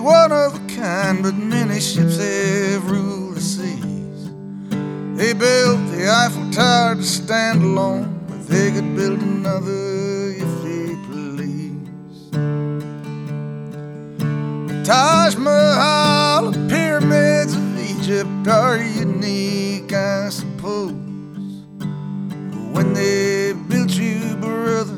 One 0.00 0.32
of 0.32 0.54
a 0.54 0.66
kind, 0.74 1.22
but 1.22 1.34
many 1.34 1.78
ships 1.78 2.16
have 2.16 2.90
ruled 2.90 3.34
the 3.36 3.40
seas. 3.40 4.30
They 5.16 5.34
built 5.34 5.86
the 5.92 6.08
Eiffel 6.10 6.50
Tower 6.50 6.94
to 6.94 7.02
stand 7.02 7.62
alone, 7.62 8.24
but 8.26 8.46
they 8.48 8.72
could 8.72 8.96
build 8.96 9.20
another 9.20 10.30
if 10.30 10.62
they 10.62 10.94
please. 11.06 12.30
The 14.70 14.82
Taj 14.84 15.36
Mahal, 15.36 16.50
the 16.50 16.66
pyramids 16.68 17.54
of 17.54 17.78
Egypt 17.78 18.48
are 18.48 18.78
unique, 18.78 19.92
I 19.92 20.30
suppose. 20.30 20.92
But 21.78 22.64
when 22.72 22.94
they 22.94 23.52
built 23.52 23.92
you, 23.92 24.36
brother, 24.36 24.96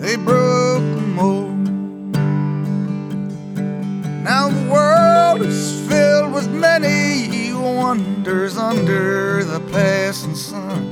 they 0.00 0.16
broke 0.16 0.57
many 7.94 8.04
wonders 8.04 8.56
under 8.56 9.44
the 9.44 9.60
passing 9.72 10.34
sun. 10.34 10.84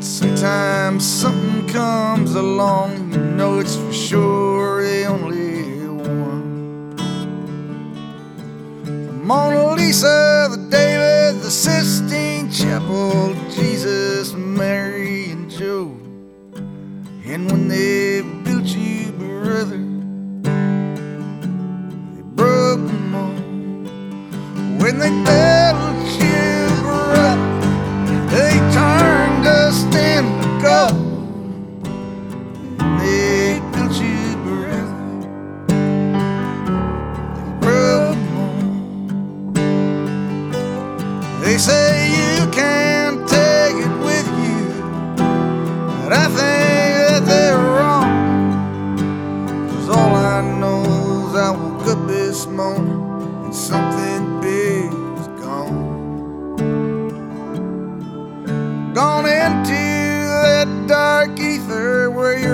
Sometimes 0.00 1.04
something 1.04 1.66
comes 1.68 2.34
along, 2.34 3.12
you 3.12 3.18
know 3.18 3.58
it's 3.58 3.76
for 3.76 3.92
sure 3.92 4.82
the 4.82 5.04
only 5.04 5.62
one. 5.86 6.96
The 8.84 9.12
Mona 9.12 9.74
Lisa, 9.74 10.48
the 10.50 10.68
David, 10.70 11.42
the 11.42 11.50
Sistine 11.50 12.50
Chapel, 12.50 13.34
Jesus, 13.50 14.32
Mary, 14.32 15.30
and 15.30 15.50
Joe. 15.50 15.96
And 17.24 17.50
when 17.50 17.68
they 17.68 18.22
built 18.44 18.66
you, 18.66 19.12
brother, 19.12 19.89
like 25.00 25.24
that. 25.24 25.69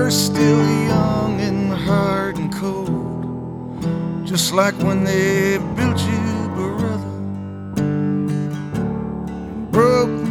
You're 0.06 0.12
still 0.12 0.64
young 0.86 1.40
and 1.40 1.72
hard 1.72 2.36
and 2.38 2.54
cold. 2.54 4.24
Just 4.24 4.52
like 4.52 4.74
when 4.78 5.02
they 5.02 5.58
built 5.74 5.98
you, 5.98 6.48
brother. 6.54 7.16
Broke 9.72 10.25